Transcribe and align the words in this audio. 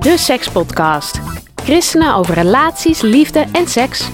De 0.00 0.18
Sekspodcast. 0.18 1.20
Christenen 1.64 2.14
over 2.14 2.34
relaties, 2.34 3.00
liefde 3.00 3.46
en 3.52 3.68
seks. 3.68 4.08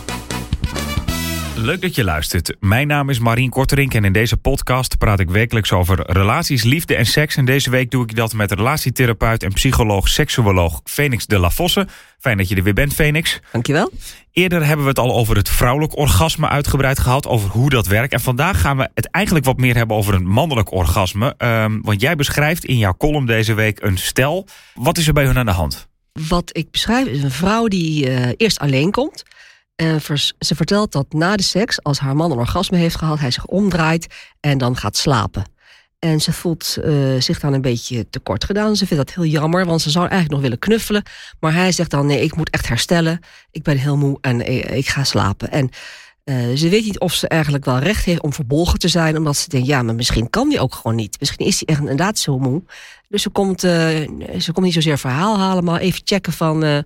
Leuk 1.59 1.80
dat 1.80 1.95
je 1.95 2.05
luistert. 2.05 2.56
Mijn 2.60 2.87
naam 2.87 3.10
is 3.10 3.19
Marien 3.19 3.51
Korterink 3.51 3.95
en 3.95 4.05
in 4.05 4.12
deze 4.12 4.37
podcast 4.37 4.98
praat 4.98 5.20
ik 5.20 5.30
wekelijks 5.30 5.73
over 5.73 6.12
relaties, 6.12 6.62
liefde 6.62 6.96
en 6.96 7.06
seks. 7.06 7.37
En 7.37 7.45
deze 7.45 7.70
week 7.70 7.91
doe 7.91 8.02
ik 8.02 8.16
dat 8.16 8.32
met 8.32 8.52
relatietherapeut 8.52 9.42
en 9.42 9.52
psycholoog, 9.52 10.09
seksuoloog 10.09 10.80
Phoenix 10.84 11.27
de 11.27 11.38
la 11.38 11.51
Vosse. 11.51 11.87
Fijn 12.19 12.37
dat 12.37 12.48
je 12.48 12.56
er 12.56 12.62
weer 12.62 12.74
bent, 12.74 12.95
Phoenix. 12.95 13.41
Dankjewel. 13.52 13.92
Eerder 14.32 14.66
hebben 14.66 14.84
we 14.84 14.91
het 14.91 14.98
al 14.98 15.15
over 15.15 15.37
het 15.37 15.48
vrouwelijk 15.48 15.96
orgasme 15.96 16.48
uitgebreid 16.48 16.98
gehad, 16.98 17.27
over 17.27 17.51
hoe 17.51 17.70
dat 17.70 17.87
werkt. 17.87 18.12
En 18.12 18.20
vandaag 18.20 18.60
gaan 18.60 18.77
we 18.77 18.91
het 18.95 19.10
eigenlijk 19.10 19.45
wat 19.45 19.57
meer 19.57 19.77
hebben 19.77 19.96
over 19.96 20.15
een 20.15 20.27
mannelijk 20.27 20.73
orgasme. 20.73 21.34
Ehm, 21.38 21.80
want 21.80 22.01
jij 22.01 22.16
beschrijft 22.16 22.65
in 22.65 22.79
jouw 22.79 22.96
column 22.96 23.27
deze 23.27 23.54
week 23.54 23.82
een 23.82 23.99
stel. 23.99 24.46
Wat 24.74 24.99
is 24.99 25.07
er 25.07 25.12
bij 25.12 25.24
hun 25.24 25.38
aan 25.38 25.46
de 25.46 25.52
hand? 25.52 25.88
Wat 26.29 26.51
ik 26.52 26.71
beschrijf 26.71 27.07
is 27.07 27.23
een 27.23 27.30
vrouw 27.30 27.68
die 27.68 28.09
uh, 28.09 28.29
eerst 28.37 28.59
alleen 28.59 28.90
komt. 28.90 29.24
En 29.77 30.01
ze 30.38 30.55
vertelt 30.55 30.93
dat 30.93 31.13
na 31.13 31.37
de 31.37 31.43
seks, 31.43 31.82
als 31.82 31.99
haar 31.99 32.16
man 32.16 32.30
een 32.30 32.38
orgasme 32.38 32.77
heeft 32.79 32.96
gehad, 32.96 33.19
hij 33.19 33.30
zich 33.30 33.46
omdraait 33.46 34.15
en 34.41 34.59
dan 34.59 34.77
gaat 34.77 34.96
slapen. 34.96 35.45
En 35.99 36.21
ze 36.21 36.33
voelt 36.33 36.77
uh, 36.85 37.21
zich 37.21 37.41
dan 37.41 37.52
een 37.52 37.60
beetje 37.60 38.10
tekort 38.10 38.45
gedaan. 38.45 38.77
Ze 38.77 38.87
vindt 38.87 39.07
dat 39.07 39.15
heel 39.15 39.24
jammer, 39.33 39.66
want 39.66 39.83
ze 39.83 39.91
zou 39.91 40.05
eigenlijk 40.05 40.33
nog 40.33 40.43
willen 40.43 40.59
knuffelen. 40.59 41.02
Maar 41.41 41.52
hij 41.52 41.73
zegt 41.73 41.91
dan: 41.91 42.07
nee, 42.07 42.23
ik 42.23 42.37
moet 42.37 42.51
echt 42.51 42.68
herstellen. 42.68 43.21
Ik 43.51 43.63
ben 43.63 43.77
heel 43.77 43.96
moe 43.96 44.18
en 44.21 44.46
ik 44.77 44.88
ga 44.88 45.05
slapen. 45.05 45.51
En 45.51 45.71
ze 46.57 46.68
weet 46.68 46.85
niet 46.85 46.99
of 46.99 47.15
ze 47.15 47.29
eigenlijk 47.29 47.65
wel 47.65 47.79
recht 47.79 48.05
heeft 48.05 48.23
om 48.23 48.33
verbolgen 48.33 48.79
te 48.79 48.88
zijn, 48.88 49.16
omdat 49.16 49.37
ze 49.37 49.49
denkt: 49.49 49.66
ja, 49.66 49.83
maar 49.83 49.95
misschien 49.95 50.30
kan 50.30 50.49
die 50.49 50.61
ook 50.61 50.74
gewoon 50.74 50.96
niet. 50.96 51.16
Misschien 51.21 51.46
is 51.46 51.57
hij 51.57 51.68
echt 51.68 51.80
inderdaad 51.80 52.18
zo 52.18 52.38
moe. 52.38 52.63
Dus 53.09 53.23
ze 53.23 53.30
komt, 53.30 53.61
ze 53.61 54.51
komt 54.52 54.61
niet 54.65 54.74
zozeer 54.74 54.99
verhaal 54.99 55.38
halen, 55.38 55.65
maar 55.65 55.80
even 55.80 56.01
checken 56.05 56.33
van 56.33 56.65
eh, 56.65 56.79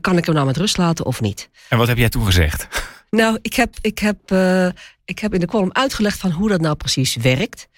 kan 0.00 0.16
ik 0.16 0.24
hem 0.24 0.34
nou 0.34 0.46
met 0.46 0.56
rust 0.56 0.76
laten 0.76 1.04
of 1.04 1.20
niet? 1.20 1.48
En 1.68 1.78
wat 1.78 1.88
heb 1.88 1.96
jij 1.96 2.08
toen 2.08 2.24
gezegd? 2.24 2.68
Nou, 3.16 3.38
ik 3.42 3.54
heb, 3.54 3.74
ik 3.80 3.98
heb, 3.98 4.30
uh, 4.30 4.66
ik 5.04 5.18
heb 5.18 5.34
in 5.34 5.40
de 5.40 5.46
column 5.46 5.74
uitgelegd 5.74 6.18
van 6.18 6.30
hoe 6.30 6.48
dat 6.48 6.60
nou 6.60 6.74
precies 6.74 7.16
werkt. 7.16 7.68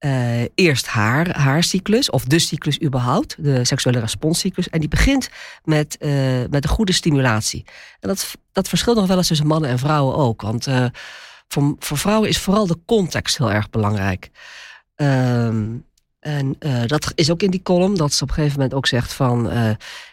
Uh, 0.00 0.42
eerst 0.54 0.86
haar, 0.86 1.38
haar 1.38 1.62
cyclus, 1.62 2.10
of 2.10 2.24
de 2.24 2.38
cyclus 2.38 2.82
überhaupt, 2.82 3.36
de 3.38 3.64
seksuele 3.64 4.00
responscyclus. 4.00 4.68
En 4.68 4.80
die 4.80 4.88
begint 4.88 5.28
met, 5.64 5.96
uh, 6.00 6.10
met 6.50 6.64
een 6.64 6.70
goede 6.70 6.92
stimulatie. 6.92 7.64
En 8.00 8.08
dat, 8.08 8.34
dat 8.52 8.68
verschilt 8.68 8.96
nog 8.96 9.06
wel 9.06 9.16
eens 9.16 9.26
tussen 9.26 9.46
mannen 9.46 9.70
en 9.70 9.78
vrouwen 9.78 10.16
ook. 10.16 10.42
Want 10.42 10.68
voor, 11.48 11.76
voor 11.78 11.98
vrouwen 11.98 12.28
is 12.28 12.38
vooral 12.38 12.66
de 12.66 12.78
context 12.86 13.38
heel 13.38 13.52
erg 13.52 13.70
belangrijk. 13.70 14.30
Ehm, 14.94 15.66
en 16.20 16.56
dat 16.86 17.12
is 17.14 17.30
ook 17.30 17.42
in 17.42 17.50
die 17.50 17.62
column, 17.62 17.96
dat 17.96 18.12
ze 18.12 18.22
op 18.22 18.28
een 18.28 18.34
gegeven 18.34 18.56
moment 18.56 18.74
ook 18.74 18.86
zegt 18.86 19.12
van 19.12 19.50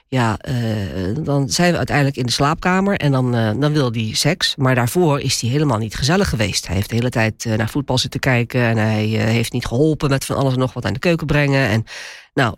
ja, 0.09 0.39
uh, 0.49 1.15
dan 1.23 1.49
zijn 1.49 1.71
we 1.71 1.77
uiteindelijk 1.77 2.17
in 2.17 2.25
de 2.25 2.31
slaapkamer 2.31 2.97
en 2.97 3.11
dan, 3.11 3.35
uh, 3.35 3.51
dan 3.59 3.73
wil 3.73 3.91
hij 3.91 4.09
seks. 4.13 4.55
Maar 4.55 4.75
daarvoor 4.75 5.19
is 5.19 5.41
hij 5.41 5.49
helemaal 5.49 5.77
niet 5.77 5.95
gezellig 5.95 6.29
geweest. 6.29 6.67
Hij 6.67 6.75
heeft 6.75 6.89
de 6.89 6.95
hele 6.95 7.09
tijd 7.09 7.45
uh, 7.45 7.55
naar 7.55 7.69
voetbal 7.69 7.97
zitten 7.97 8.19
kijken 8.19 8.61
en 8.61 8.77
hij 8.77 9.05
heeft 9.05 9.53
niet 9.53 9.65
geholpen 9.65 10.09
met 10.09 10.25
van 10.25 10.35
alles 10.35 10.53
en 10.53 10.59
nog 10.59 10.73
wat 10.73 10.85
aan 10.85 10.93
de 10.93 10.99
keuken 10.99 11.27
brengen. 11.27 11.67
En 11.67 11.83
nou, 12.33 12.55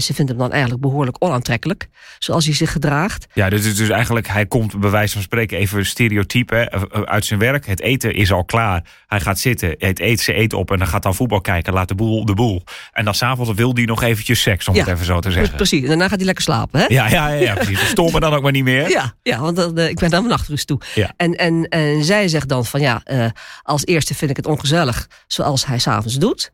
ze 0.00 0.14
vindt 0.14 0.30
hem 0.30 0.40
dan 0.40 0.52
eigenlijk 0.52 0.82
behoorlijk 0.82 1.16
onaantrekkelijk, 1.18 1.88
zoals 2.18 2.44
hij 2.44 2.54
zich 2.54 2.72
gedraagt. 2.72 3.26
Ja, 3.32 3.50
dus, 3.50 3.76
dus 3.76 3.88
eigenlijk, 3.88 4.28
hij 4.28 4.46
komt 4.46 4.80
bij 4.80 4.90
wijze 4.90 5.12
van 5.12 5.22
spreken 5.22 5.58
even 5.58 5.86
stereotype 5.86 6.70
uit 7.04 7.24
zijn 7.24 7.40
werk. 7.40 7.66
Het 7.66 7.80
eten 7.80 8.14
is 8.14 8.32
al 8.32 8.44
klaar. 8.44 8.84
Hij 9.06 9.20
gaat 9.20 9.38
zitten, 9.38 9.74
het 9.78 10.00
eet 10.00 10.20
ze 10.20 10.32
eten 10.32 10.58
op 10.58 10.70
en 10.70 10.78
dan 10.78 10.86
gaat 10.86 11.02
dan 11.02 11.14
voetbal 11.14 11.40
kijken, 11.40 11.72
laat 11.72 11.88
de 11.88 11.94
boel 11.94 12.24
de 12.24 12.34
boel. 12.34 12.62
En 12.92 13.04
dan 13.04 13.14
s'avonds 13.14 13.52
wil 13.52 13.74
hij 13.74 13.84
nog 13.84 14.02
eventjes 14.02 14.42
seks, 14.42 14.68
om 14.68 14.74
ja, 14.74 14.80
het 14.80 14.90
even 14.90 15.04
zo 15.04 15.20
te 15.20 15.30
zeggen. 15.30 15.56
Precies, 15.56 15.82
en 15.82 15.88
daarna 15.88 16.08
gaat 16.08 16.16
hij 16.16 16.26
lekker 16.26 16.44
slapen. 16.44 16.80
Hè? 16.80 16.83
Ja, 16.88 17.08
ja, 17.08 17.28
ja, 17.28 17.40
ja 17.40 17.54
precies. 17.54 17.88
Stoor 17.88 18.12
me 18.12 18.20
dan 18.20 18.34
ook 18.34 18.42
maar 18.42 18.52
niet 18.52 18.64
meer. 18.64 18.90
Ja, 18.90 19.14
ja 19.22 19.40
want 19.40 19.56
dan, 19.56 19.78
uh, 19.78 19.88
ik 19.88 19.98
ben 19.98 20.10
dan 20.10 20.26
nachtrust 20.26 20.66
toe. 20.66 20.80
Ja. 20.94 21.12
En, 21.16 21.34
en, 21.34 21.68
en 21.68 22.04
zij 22.04 22.28
zegt 22.28 22.48
dan 22.48 22.66
van 22.66 22.80
ja, 22.80 23.02
uh, 23.06 23.26
als 23.62 23.84
eerste 23.84 24.14
vind 24.14 24.30
ik 24.30 24.36
het 24.36 24.46
ongezellig 24.46 25.08
zoals 25.26 25.66
hij 25.66 25.78
s'avonds 25.78 26.18
doet. 26.18 26.50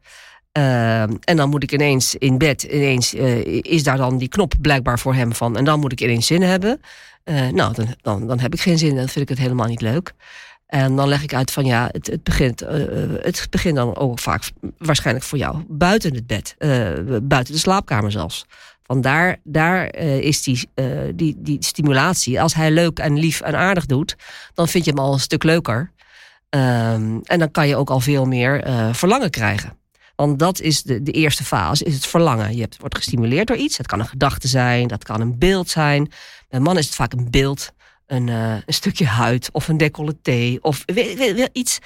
Uh, 0.59 1.03
en 1.03 1.37
dan 1.37 1.49
moet 1.49 1.63
ik 1.63 1.73
ineens 1.73 2.15
in 2.15 2.39
bed, 2.39 2.63
ineens 2.63 3.15
is 3.61 3.83
daar 3.83 3.97
dan 3.97 4.19
die 4.19 4.29
knop 4.29 4.55
blijkbaar 4.61 4.99
voor 4.99 5.15
hem 5.15 5.35
van. 5.35 5.57
En 5.57 5.65
dan 5.65 5.81
moet 5.81 5.93
ik 5.93 6.01
ineens 6.01 6.27
zin 6.27 6.43
hebben. 6.43 6.81
Nou, 7.53 7.75
dan, 7.75 7.95
dan, 8.03 8.27
dan 8.27 8.41
heb 8.41 8.55
ik 8.55 8.61
geen 8.61 8.79
zin, 8.79 8.95
dan 8.95 9.09
vind 9.09 9.21
ik 9.21 9.29
het 9.29 9.39
helemaal 9.39 9.67
niet 9.67 9.81
leuk. 9.81 10.13
En 10.67 10.97
dan 10.97 11.09
leg 11.09 11.23
ik 11.23 11.35
uit 11.35 11.51
van 11.51 11.65
ja, 11.65 11.89
het, 11.93 12.07
het, 12.07 12.23
begint, 12.23 12.61
het 13.21 13.47
begint 13.51 13.77
dan 13.77 13.97
ook 13.97 14.19
vaak 14.19 14.51
waarschijnlijk 14.79 15.27
voor 15.27 15.39
jou 15.39 15.65
buiten 15.69 16.15
het 16.15 16.27
bed, 16.27 16.55
buiten 17.23 17.53
de 17.55 17.59
slaapkamer 17.59 18.11
zelfs. 18.11 18.47
Want 18.91 19.03
daar, 19.03 19.37
daar 19.45 19.95
uh, 19.95 20.19
is 20.19 20.43
die, 20.43 20.71
uh, 20.75 20.87
die, 21.15 21.37
die 21.39 21.65
stimulatie. 21.65 22.41
Als 22.41 22.55
hij 22.55 22.71
leuk 22.71 22.99
en 22.99 23.19
lief 23.19 23.41
en 23.41 23.55
aardig 23.55 23.87
doet, 23.87 24.17
dan 24.55 24.69
vind 24.69 24.85
je 24.85 24.91
hem 24.91 25.01
al 25.01 25.13
een 25.13 25.21
stuk 25.21 25.43
leuker. 25.43 25.93
Um, 26.51 27.21
en 27.23 27.39
dan 27.39 27.51
kan 27.51 27.69
je 27.69 27.77
ook 27.77 27.91
al 27.91 28.01
veel 28.01 28.25
meer 28.25 28.67
uh, 28.67 28.93
verlangen 28.93 29.31
krijgen. 29.31 29.79
Want 30.17 30.39
dat 30.39 30.61
is 30.61 30.83
de, 30.83 31.03
de 31.03 31.13
eerste 31.13 31.45
fase, 31.45 31.85
is 31.85 31.95
het 31.95 32.07
verlangen. 32.07 32.55
Je 32.55 32.61
hebt, 32.61 32.77
wordt 32.79 32.97
gestimuleerd 32.97 33.47
door 33.47 33.57
iets. 33.57 33.77
Het 33.77 33.87
kan 33.87 34.01
een 34.01 34.07
gedachte 34.07 34.49
zijn, 34.49 34.89
dat 34.89 35.05
kan 35.05 35.21
een 35.21 35.39
beeld 35.39 35.69
zijn. 35.69 36.13
Bij 36.49 36.61
mannen 36.61 36.83
is 36.83 36.87
het 36.87 36.97
vaak 36.97 37.13
een 37.13 37.31
beeld, 37.31 37.73
een, 38.07 38.29
een 38.29 38.63
stukje 38.67 39.07
huid 39.07 39.49
of 39.53 39.69
een 39.69 39.77
decolleté. 39.77 40.59
Of 40.61 40.83
weet, 40.87 41.19
weet, 41.19 41.35
weet, 41.35 41.51
iets 41.53 41.79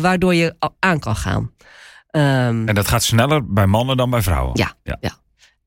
waardoor 0.00 0.34
je 0.34 0.54
aan 0.78 0.98
kan 0.98 1.16
gaan. 1.16 1.42
Um, 2.10 2.68
en 2.68 2.74
dat 2.74 2.88
gaat 2.88 3.02
sneller 3.02 3.52
bij 3.52 3.66
mannen 3.66 3.96
dan 3.96 4.10
bij 4.10 4.22
vrouwen? 4.22 4.52
Ja, 4.54 4.74
ja. 4.82 4.96
ja. 5.00 5.18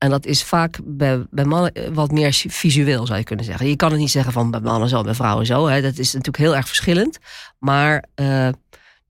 En 0.04 0.10
dat 0.10 0.26
is 0.26 0.42
vaak 0.42 0.78
bij, 0.84 1.26
bij 1.30 1.44
mannen 1.44 1.94
wat 1.94 2.10
meer 2.10 2.32
visueel, 2.48 3.06
zou 3.06 3.18
je 3.18 3.24
kunnen 3.24 3.44
zeggen. 3.44 3.68
Je 3.68 3.76
kan 3.76 3.90
het 3.90 3.98
niet 4.00 4.10
zeggen 4.10 4.32
van 4.32 4.50
bij 4.50 4.60
mannen 4.60 4.88
zo, 4.88 5.02
bij 5.02 5.14
vrouwen 5.14 5.46
zo. 5.46 5.66
Hè. 5.66 5.82
Dat 5.82 5.98
is 5.98 6.12
natuurlijk 6.12 6.44
heel 6.44 6.56
erg 6.56 6.66
verschillend. 6.66 7.18
Maar 7.58 8.04
uh, 8.20 8.48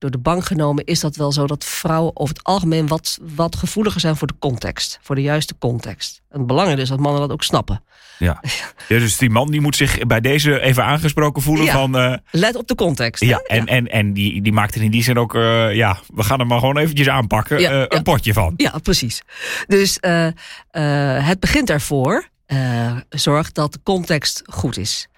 door 0.04 0.12
de 0.12 0.30
bank 0.30 0.44
genomen 0.44 0.84
is 0.84 1.00
dat 1.00 1.16
wel 1.16 1.32
zo 1.32 1.46
dat 1.46 1.64
vrouwen 1.64 2.16
over 2.16 2.34
het 2.34 2.44
algemeen 2.44 2.86
wat, 2.86 3.18
wat 3.36 3.56
gevoeliger 3.56 4.00
zijn 4.00 4.16
voor 4.16 4.26
de 4.26 4.34
context. 4.38 4.98
Voor 5.02 5.14
de 5.14 5.22
juiste 5.22 5.54
context. 5.58 6.22
En 6.30 6.38
het 6.38 6.46
belangrijke 6.46 6.82
is 6.82 6.88
dat 6.88 6.98
mannen 6.98 7.20
dat 7.20 7.30
ook 7.30 7.42
snappen. 7.42 7.82
Ja. 8.18 8.40
ja, 8.88 8.98
dus 8.98 9.16
die 9.16 9.30
man 9.30 9.50
die 9.50 9.60
moet 9.60 9.76
zich 9.76 9.98
bij 9.98 10.20
deze 10.20 10.60
even 10.60 10.84
aangesproken 10.84 11.42
voelen 11.42 11.64
ja. 11.64 11.72
van... 11.72 11.96
Uh, 11.96 12.14
Let 12.30 12.56
op 12.56 12.68
de 12.68 12.74
context. 12.74 13.24
Ja, 13.24 13.38
en, 13.38 13.56
ja. 13.56 13.64
en, 13.64 13.86
en 13.86 14.12
die, 14.12 14.42
die 14.42 14.52
maakt 14.52 14.74
er 14.74 14.82
in 14.82 14.90
die 14.90 15.02
zin 15.02 15.18
ook... 15.18 15.34
Uh, 15.34 15.74
ja, 15.74 15.98
we 16.14 16.22
gaan 16.22 16.40
er 16.40 16.46
maar 16.46 16.58
gewoon 16.58 16.78
eventjes 16.78 17.08
aanpakken. 17.08 17.60
Ja, 17.60 17.72
uh, 17.72 17.84
een 17.88 18.02
potje 18.02 18.32
van. 18.32 18.54
Ja, 18.56 18.78
precies. 18.82 19.22
Dus 19.66 19.98
het 20.70 21.40
begint 21.40 21.70
ervoor. 21.70 22.28
zorg 23.08 23.52
dat 23.52 23.72
de 23.72 23.80
context 23.82 24.42
goed 24.46 24.78
is. 24.78 25.08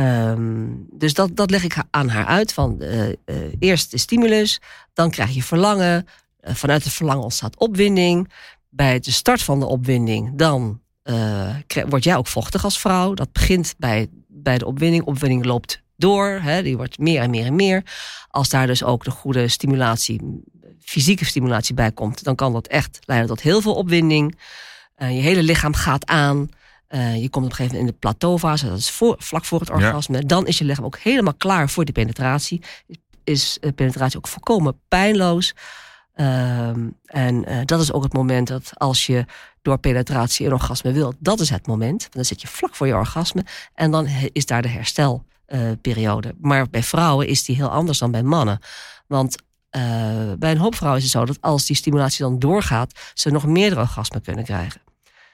Um, 0.00 0.86
dus 0.90 1.14
dat, 1.14 1.36
dat 1.36 1.50
leg 1.50 1.64
ik 1.64 1.76
aan 1.90 2.08
haar 2.08 2.26
uit. 2.26 2.52
Van, 2.52 2.76
uh, 2.78 3.08
uh, 3.08 3.14
eerst 3.58 3.90
de 3.90 3.98
stimulus, 3.98 4.60
dan 4.92 5.10
krijg 5.10 5.30
je 5.30 5.42
verlangen. 5.42 6.06
Uh, 6.40 6.54
vanuit 6.54 6.84
het 6.84 6.92
verlangen 6.92 7.22
ontstaat 7.22 7.58
opwinding. 7.58 8.32
Bij 8.68 9.00
de 9.00 9.10
start 9.10 9.42
van 9.42 9.60
de 9.60 9.66
opwinding, 9.66 10.30
dan 10.34 10.80
word 11.88 12.04
jij 12.04 12.16
ook 12.16 12.26
vochtig 12.26 12.64
als 12.64 12.80
vrouw. 12.80 13.14
Dat 13.14 13.32
begint 13.32 13.74
bij, 13.78 14.08
bij 14.28 14.58
de 14.58 14.66
opwinding. 14.66 15.04
Opwinding 15.04 15.44
loopt 15.44 15.82
door, 15.96 16.38
hè, 16.42 16.62
die 16.62 16.76
wordt 16.76 16.98
meer 16.98 17.20
en 17.20 17.30
meer 17.30 17.46
en 17.46 17.54
meer. 17.54 17.82
Als 18.28 18.48
daar 18.48 18.66
dus 18.66 18.82
ook 18.82 19.04
de 19.04 19.10
goede 19.10 19.48
stimulatie, 19.48 20.42
fysieke 20.80 21.24
stimulatie 21.24 21.74
bij 21.74 21.92
komt, 21.92 22.24
dan 22.24 22.34
kan 22.34 22.52
dat 22.52 22.66
echt 22.66 22.98
leiden 23.04 23.28
tot 23.28 23.40
heel 23.40 23.60
veel 23.60 23.74
opwinding. 23.74 24.38
je 24.96 25.04
hele 25.04 25.42
lichaam 25.42 25.74
gaat 25.74 26.06
aan. 26.06 26.48
Uh, 26.94 27.22
je 27.22 27.28
komt 27.28 27.44
op 27.44 27.50
een 27.50 27.56
gegeven 27.56 27.76
moment 27.76 27.80
in 27.80 27.86
de 27.86 27.98
plateaufase, 27.98 28.68
dat 28.68 28.78
is 28.78 28.90
voor, 28.90 29.16
vlak 29.18 29.44
voor 29.44 29.60
het 29.60 29.70
orgasme. 29.70 30.16
Ja. 30.16 30.26
Dan 30.26 30.46
is 30.46 30.58
je 30.58 30.64
lichaam 30.64 30.84
ook 30.84 30.98
helemaal 30.98 31.34
klaar 31.34 31.68
voor 31.70 31.84
die 31.84 31.94
penetratie. 31.94 32.62
Is 33.24 33.58
uh, 33.60 33.70
penetratie 33.74 34.18
ook 34.18 34.28
volkomen 34.28 34.80
pijnloos. 34.88 35.54
Uh, 36.16 36.68
en 37.04 37.44
uh, 37.48 37.58
dat 37.64 37.80
is 37.80 37.92
ook 37.92 38.02
het 38.02 38.12
moment 38.12 38.48
dat 38.48 38.72
als 38.74 39.06
je 39.06 39.24
door 39.62 39.78
penetratie 39.78 40.46
een 40.46 40.52
orgasme 40.52 40.92
wilt, 40.92 41.16
dat 41.18 41.40
is 41.40 41.50
het 41.50 41.66
moment. 41.66 42.06
Dan 42.10 42.24
zit 42.24 42.40
je 42.40 42.48
vlak 42.48 42.74
voor 42.74 42.86
je 42.86 42.94
orgasme 42.94 43.44
en 43.74 43.90
dan 43.90 44.06
is 44.32 44.46
daar 44.46 44.62
de 44.62 44.68
herstelperiode. 44.68 46.34
maar 46.40 46.70
bij 46.70 46.82
vrouwen 46.82 47.26
is 47.26 47.44
die 47.44 47.56
heel 47.56 47.70
anders 47.70 47.98
dan 47.98 48.10
bij 48.10 48.22
mannen. 48.22 48.58
Want 49.06 49.36
eh, 49.74 49.82
bij 50.38 50.50
een 50.50 50.58
hoop 50.58 50.74
vrouwen 50.74 51.02
is 51.02 51.12
het 51.12 51.20
zo 51.20 51.24
dat 51.26 51.40
als 51.40 51.66
die 51.66 51.76
stimulatie 51.76 52.24
dan 52.24 52.38
doorgaat, 52.38 53.00
ze 53.14 53.30
nog 53.30 53.46
meerdere 53.46 53.80
orgasmen 53.80 54.22
kunnen 54.22 54.44
krijgen. 54.44 54.80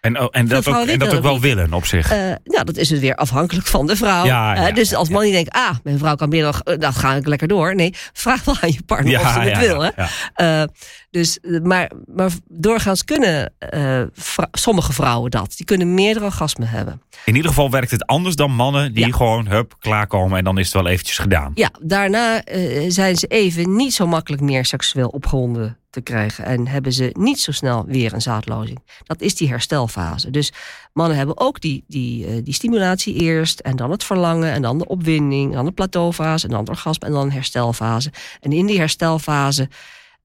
En, 0.00 0.20
oh, 0.20 0.29
en 0.31 0.49
dat, 0.49 0.69
ook, 0.69 0.87
en 0.87 0.99
dat 0.99 1.14
ook 1.14 1.23
wel 1.23 1.41
willen 1.41 1.73
op 1.73 1.87
zich. 1.87 2.11
Eh, 2.12 2.19
nou, 2.44 2.64
dat 2.64 2.76
is 2.76 2.91
het 2.91 3.00
weer 3.00 3.14
afhankelijk 3.14 3.67
van 3.67 3.87
de 3.87 3.97
vrouw. 3.97 4.25
Ja, 4.25 4.69
Eh, 4.69 4.75
dus 4.75 4.94
als 4.94 5.08
man 5.08 5.23
die 5.23 5.32
denkt, 5.32 5.50
ah, 5.52 5.70
mijn 5.82 5.99
vrouw 5.99 6.14
kan 6.14 6.29
meer 6.29 6.43
dan, 6.43 6.79
dat 6.79 6.94
ga 6.97 7.14
ik 7.14 7.26
lekker 7.26 7.49
door. 7.49 7.75
Nee, 7.75 7.94
vraag 8.12 8.44
wel 8.44 8.56
aan 8.61 8.73
je 8.73 8.82
partner 8.87 9.20
of 9.20 9.32
ze 9.32 9.38
het 9.41 9.58
wil. 9.58 9.81
Hè? 9.82 9.91
Eh, 10.35 10.62
dus, 11.11 11.38
eh, 11.41 11.61
maar, 11.61 11.91
maar 12.14 12.31
doorgaans 12.49 13.05
kunnen 13.05 13.52
eh, 13.58 14.02
vrou- 14.14 14.49
sommige 14.52 14.93
vrouwen 14.93 15.31
dat. 15.31 15.52
Die 15.56 15.67
kunnen 15.67 15.94
meerdere 15.94 16.25
orgasmen 16.25 16.69
hebben. 16.69 17.02
In 17.25 17.35
ieder 17.35 17.50
geval 17.50 17.70
werkt 17.70 17.91
het 17.91 18.06
anders 18.06 18.37
dan 18.37 18.50
mannen 18.55 18.93
die 18.94 19.12
gewoon 19.12 19.47
hup, 19.49 19.75
klaarkomen 19.79 20.38
en 20.38 20.44
dan 20.44 20.58
is 20.58 20.64
het 20.64 20.75
wel 20.75 20.87
eventjes 20.88 21.19
gedaan. 21.19 21.52
Ja, 21.55 21.70
daarna 21.82 22.43
eh, 22.44 22.85
zijn 22.88 23.17
ze 23.17 23.26
even 23.26 23.76
niet 23.76 23.94
zo 23.94 24.06
makkelijk 24.06 24.43
meer 24.43 24.64
seksueel 24.64 25.08
opgewonden 25.08 25.79
te 25.90 26.00
krijgen. 26.00 26.44
En 26.44 26.66
hebben 26.66 26.92
ze 26.92 27.10
niet 27.19 27.40
zo 27.40 27.52
snel 27.52 27.84
weer 27.84 28.12
een 28.12 28.22
zaadlozing. 28.22 28.82
Dat 29.04 29.20
is 29.20 29.34
die 29.34 29.48
herstelfase. 29.48 30.31
Dus 30.31 30.52
mannen 30.92 31.16
hebben 31.16 31.38
ook 31.38 31.60
die, 31.60 31.84
die, 31.87 32.26
eh, 32.26 32.44
die 32.44 32.54
stimulatie 32.54 33.14
eerst. 33.14 33.60
En 33.60 33.76
dan 33.76 33.90
het 33.90 34.04
verlangen. 34.04 34.52
En 34.52 34.62
dan 34.62 34.78
de 34.78 34.87
opwinding. 34.87 35.50
En 35.50 35.56
dan 35.56 35.64
de 35.64 35.72
plateaufase. 35.72 36.44
En 36.44 36.50
dan 36.50 36.60
het 36.60 36.69
orgasme. 36.69 37.06
En 37.06 37.12
dan 37.12 37.22
een 37.22 37.32
herstelfase. 37.32 38.12
En 38.40 38.52
in 38.52 38.66
die 38.66 38.78
herstelfase. 38.78 39.69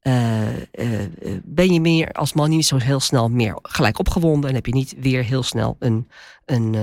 eh, 0.01 0.59
eh, 0.71 1.09
ben 1.43 1.73
je 1.73 1.81
meer 1.81 2.11
als 2.11 2.33
man 2.33 2.49
niet 2.49 2.65
zo 2.65 2.77
heel 2.77 2.99
snel 2.99 3.29
meer 3.29 3.59
gelijk 3.61 3.99
opgewonden. 3.99 4.49
En 4.49 4.55
heb 4.55 4.65
je 4.65 4.73
niet 4.73 4.95
weer 4.99 5.23
heel 5.23 5.43
snel 5.43 5.75
een, 5.79 6.09
een, 6.45 6.73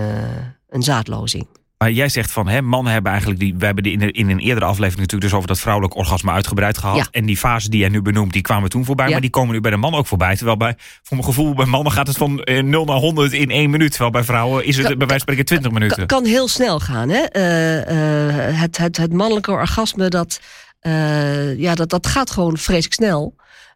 een 0.69 0.82
zaadlozing. 0.82 1.46
Maar 1.82 1.93
jij 1.93 2.08
zegt 2.08 2.32
van, 2.32 2.49
hè, 2.49 2.62
mannen 2.62 2.93
hebben 2.93 3.11
eigenlijk 3.11 3.40
die. 3.40 3.55
We 3.58 3.64
hebben 3.64 3.82
die 3.84 3.93
in, 3.93 4.11
in 4.11 4.31
een 4.31 4.38
eerdere 4.38 4.67
aflevering 4.67 5.00
natuurlijk 5.00 5.31
dus 5.31 5.32
over 5.32 5.49
dat 5.49 5.58
vrouwelijk 5.58 5.96
orgasme 5.96 6.31
uitgebreid 6.31 6.79
gehad. 6.79 6.96
Ja. 6.96 7.06
En 7.11 7.26
die 7.26 7.37
fase 7.37 7.69
die 7.70 7.81
jij 7.81 7.88
nu 7.88 8.02
benoemt, 8.02 8.32
die 8.32 8.43
kwamen 8.43 8.69
toen 8.69 8.84
voorbij. 8.84 9.06
Ja. 9.06 9.12
Maar 9.12 9.20
die 9.20 9.31
komen 9.31 9.55
nu 9.55 9.61
bij 9.61 9.70
de 9.70 9.76
man 9.76 9.94
ook 9.94 10.06
voorbij. 10.06 10.37
Terwijl 10.37 10.56
bij, 10.56 10.75
voor 10.79 11.17
mijn 11.17 11.29
gevoel, 11.29 11.55
bij 11.55 11.67
mannen 11.67 11.93
gaat 11.93 12.06
het 12.06 12.17
van 12.17 12.43
eh, 12.43 12.62
0 12.62 12.84
naar 12.84 12.96
100 12.96 13.32
in 13.32 13.50
één 13.50 13.70
minuut. 13.70 13.90
Terwijl 13.90 14.11
bij 14.11 14.25
vrouwen 14.25 14.64
is 14.64 14.76
het 14.76 14.87
Kan- 14.87 14.99
bij 14.99 15.06
wijze 15.06 15.25
van 15.25 15.34
spreken 15.34 15.44
20 15.44 15.73
minuten. 15.73 16.06
Kan, 16.06 16.23
kan 16.23 16.25
heel 16.31 16.49
snel 16.49 16.81
gaan. 16.81 17.08
Hè? 17.08 17.20
Eh, 17.20 18.49
eh, 18.49 18.61
het, 18.61 18.76
het, 18.76 18.96
het 18.96 19.12
mannelijke 19.12 19.50
orgasme, 19.50 20.08
dat, 20.08 20.40
eh, 20.81 21.58
ja, 21.58 21.75
dat, 21.75 21.88
dat 21.88 22.06
gaat 22.06 22.31
gewoon 22.31 22.56
vreselijk 22.56 22.94
snel. 22.94 23.34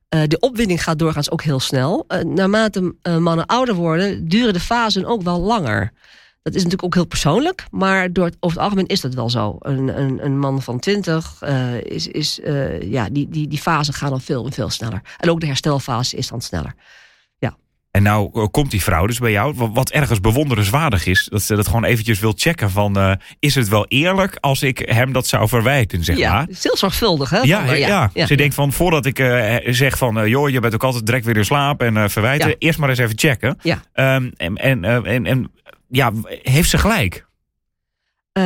Eh, 0.09 0.21
de 0.27 0.39
opwinding 0.39 0.83
gaat 0.83 0.99
doorgaans 0.99 1.31
ook 1.31 1.43
heel 1.43 1.61
snel. 1.61 2.05
Eh, 2.09 2.21
naarmate 2.21 2.95
eh, 3.03 3.17
mannen 3.17 3.47
ouder 3.47 3.75
worden, 3.75 4.29
duren 4.29 4.53
de 4.53 4.61
fasen 4.61 5.05
ook 5.05 5.23
wel 5.23 5.41
langer. 5.41 5.93
Dat 6.47 6.55
is 6.55 6.63
natuurlijk 6.63 6.85
ook 6.85 6.95
heel 6.95 7.07
persoonlijk, 7.07 7.67
maar 7.71 8.13
door 8.13 8.25
het, 8.25 8.37
over 8.41 8.57
het 8.57 8.67
algemeen 8.67 8.87
is 8.87 9.01
dat 9.01 9.15
wel 9.15 9.31
zo. 9.31 9.57
Een, 9.61 10.01
een, 10.01 10.25
een 10.25 10.39
man 10.39 10.63
van 10.63 10.79
20 10.79 11.37
eh, 11.41 11.81
is, 11.81 12.07
is 12.09 12.41
eh, 12.41 12.81
ja, 12.83 13.09
die, 13.11 13.29
die, 13.29 13.49
die 13.49 13.59
fasen 13.59 13.95
gaan 13.95 14.11
dan 14.11 14.21
veel 14.21 14.45
en 14.45 14.53
veel 14.53 14.71
sneller. 14.71 15.01
En 15.19 15.31
ook 15.31 15.41
de 15.41 15.47
herstelfase 15.47 16.17
is 16.17 16.29
dan 16.29 16.41
sneller. 16.41 16.75
En 17.91 18.03
nou 18.03 18.31
eh, 18.33 18.47
komt 18.51 18.71
die 18.71 18.83
vrouw 18.83 19.07
dus 19.07 19.19
bij 19.19 19.31
jou. 19.31 19.55
Wat, 19.73 19.91
ergens 19.91 20.21
bewonderenswaardig 20.21 21.07
is. 21.07 21.29
Dat 21.31 21.43
ze 21.43 21.57
dat 21.57 21.67
gewoon 21.67 21.85
eventjes 21.85 22.21
wil 22.21 22.33
checken 22.37 22.71
van... 22.71 23.19
is 23.39 23.55
het 23.55 23.69
wel 23.69 23.87
eerlijk 23.89 24.37
als 24.41 24.63
ik 24.63 24.79
hem 24.79 25.13
dat 25.13 25.27
zou 25.27 25.49
verwijten, 25.49 26.05
zeg 26.05 26.17
ja, 26.17 26.33
maar. 26.33 26.41
het 26.41 26.51
is 26.51 26.63
heel 26.63 26.77
zorgvuldig. 26.77 27.31
Hè? 27.31 27.39
Ja, 27.41 27.67
Van, 27.67 27.79
ja, 27.79 28.11
Ze 28.27 28.35
denkt 28.35 28.55
van 28.55 28.73
voordat 28.73 29.07
ik 29.07 29.17
zeg 29.65 29.99
van 29.99 30.29
joh, 30.29 30.49
je 30.49 30.61
bent 30.61 30.75
ook 30.75 30.85
altijd 30.85 31.07
direct 31.07 31.25
weer 31.25 31.37
in 31.37 31.45
slaap 31.45 31.83
en 31.83 32.11
verwijten. 32.11 32.49
Ja. 32.49 32.55
Eerst 32.59 32.79
maar 32.79 32.89
eens 32.89 32.99
even 32.99 33.19
checken. 33.19 33.59
Ja. 33.63 33.83
Ehm, 33.93 34.31
en, 34.37 34.57
en, 34.57 34.85
en, 34.85 35.27
en 35.27 35.51
ja, 35.89 36.13
heeft 36.43 36.71
ze 36.71 36.79
gelijk? 36.79 37.27
Eh, 38.33 38.43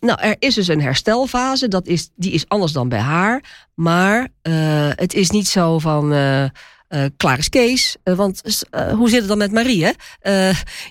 nou, 0.00 0.20
er 0.20 0.36
is 0.38 0.54
dus 0.54 0.68
een 0.68 0.80
herstelfase. 0.80 1.68
Dat 1.68 1.86
is, 1.86 2.10
die 2.16 2.32
is 2.32 2.48
anders 2.48 2.72
dan 2.72 2.88
bij 2.88 2.98
haar. 2.98 3.42
Maar 3.74 4.28
eh, 4.42 4.52
het 4.94 5.14
is 5.14 5.30
niet 5.30 5.48
zo 5.48 5.78
van. 5.78 6.12
eh, 6.12 7.04
klaar 7.16 7.38
is 7.38 7.48
Kees. 7.48 7.96
Want 8.02 8.42
hoe 8.72 9.08
zit 9.08 9.18
het 9.18 9.28
dan 9.28 9.38
met 9.38 9.52
Marie? 9.52 9.84
Hè? 9.84 9.92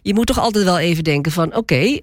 Je 0.01 0.13
moet 0.13 0.27
toch 0.27 0.39
altijd 0.39 0.63
wel 0.63 0.79
even 0.79 1.03
denken 1.03 1.31
van... 1.31 1.55
oké, 1.55 1.97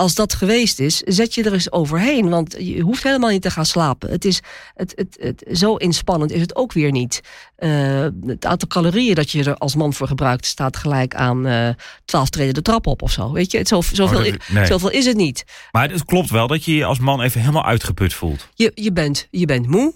als 0.00 0.14
dat 0.14 0.34
geweest 0.34 0.78
is, 0.80 0.96
zet 0.96 1.34
je 1.34 1.42
er 1.42 1.52
eens 1.52 1.72
overheen. 1.72 2.28
Want 2.28 2.56
je 2.58 2.80
hoeft 2.80 3.02
helemaal 3.02 3.30
niet 3.30 3.42
te 3.42 3.50
gaan 3.50 3.66
slapen. 3.66 4.10
Het 4.10 4.24
is, 4.24 4.40
het, 4.74 4.92
het, 4.96 5.16
het, 5.20 5.58
zo 5.58 5.74
inspannend 5.76 6.30
is 6.32 6.40
het 6.40 6.56
ook 6.56 6.72
weer 6.72 6.90
niet. 6.90 7.20
Eh, 7.56 8.06
het 8.26 8.46
aantal 8.46 8.68
calorieën 8.68 9.14
dat 9.14 9.30
je 9.30 9.44
er 9.44 9.56
als 9.56 9.74
man 9.74 9.92
voor 9.92 10.06
gebruikt... 10.06 10.46
staat 10.46 10.76
gelijk 10.76 11.14
aan 11.14 11.46
eh 11.46 11.68
12 12.04 12.30
treden 12.30 12.54
de 12.54 12.62
trap 12.62 12.86
op 12.86 13.02
of 13.02 13.10
zo. 13.10 13.32
Weet 13.32 13.50
je, 13.52 13.58
het, 13.58 13.68
zo, 13.68 13.80
zoveel, 13.92 14.18
Oh, 14.18 14.24
dat- 14.24 14.34
i- 14.34 14.52
nee. 14.54 14.66
zoveel 14.66 14.90
is 14.90 15.06
het 15.06 15.16
niet. 15.16 15.44
Maar 15.70 15.90
het 15.90 16.04
klopt 16.04 16.30
wel 16.30 16.46
dat 16.46 16.64
je 16.64 16.74
je 16.74 16.84
als 16.84 16.98
man 16.98 17.20
even 17.20 17.40
helemaal 17.40 17.64
uitgeput 17.66 18.14
voelt. 18.14 18.48
Je, 18.54 18.72
je, 18.74 18.92
bent, 18.92 19.26
je 19.30 19.46
bent 19.46 19.66
moe. 19.66 19.94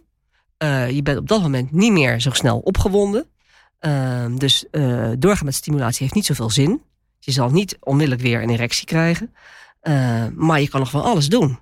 Eh, 0.56 0.90
je 0.90 1.02
bent 1.02 1.18
op 1.18 1.28
dat 1.28 1.42
moment 1.42 1.72
niet 1.72 1.92
meer 1.92 2.20
zo 2.20 2.30
snel 2.30 2.58
opgewonden. 2.58 3.26
Ehm, 3.78 4.36
dus 4.36 4.64
doorgaan 5.18 5.44
met 5.44 5.54
stimulatie 5.54 6.02
heeft 6.02 6.14
niet 6.14 6.26
zoveel 6.26 6.50
zin. 6.50 6.82
Je 7.18 7.32
zal 7.32 7.50
niet 7.50 7.76
onmiddellijk 7.80 8.22
weer 8.22 8.42
een 8.42 8.50
erectie 8.50 8.86
krijgen. 8.86 9.34
Eh, 9.84 10.24
maar 10.34 10.60
je 10.60 10.68
kan 10.68 10.80
nog 10.80 10.90
van 10.90 11.02
alles 11.02 11.28
doen. 11.28 11.58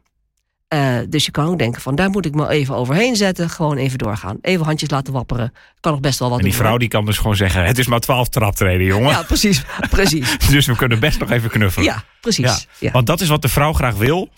Eh, 0.69 0.99
dus 1.09 1.25
je 1.25 1.31
kan 1.31 1.47
ook 1.47 1.59
denken 1.59 1.81
van 1.83 1.95
daar 1.95 2.11
moet 2.11 2.27
ik 2.27 2.35
me 2.35 2.49
even 2.49 2.75
overheen 2.75 3.17
zetten. 3.17 3.51
Gewoon 3.51 3.77
even 3.77 3.99
doorgaan. 3.99 4.39
Even 4.43 4.65
handjes 4.65 4.91
laten 4.91 5.13
wapperen. 5.13 5.53
Kan 5.81 5.93
nog 5.93 6.01
best 6.01 6.19
wel 6.19 6.29
wat 6.29 6.39
En 6.39 6.45
die 6.45 6.53
doen, 6.53 6.61
vrouw 6.61 6.71
hoor. 6.71 6.81
die 6.81 6.89
kan 6.89 7.05
dus 7.05 7.19
gewoon 7.19 7.37
zeggen: 7.37 7.65
het 7.65 7.79
is 7.79 7.87
maar 7.87 8.01
12 8.01 8.29
traptreden, 8.29 8.87
jongen. 8.87 9.11
Ja, 9.11 9.23
precies. 9.23 9.63
precies. 9.91 10.39
Dus 10.51 10.67
we 10.67 10.77
kunnen 10.77 11.01
best 11.01 11.19
nog 11.19 11.31
even 11.31 11.51
knuffelen. 11.51 11.87
Ja, 11.87 12.05
precies. 12.21 12.45
Ja, 12.45 12.59
Ja. 12.79 12.91
Want 12.91 13.07
dat 13.07 13.21
is 13.21 13.29
wat 13.29 13.43
de 13.43 13.49
vrouw 13.49 13.73
graag 13.73 13.95
wil. 13.95 14.29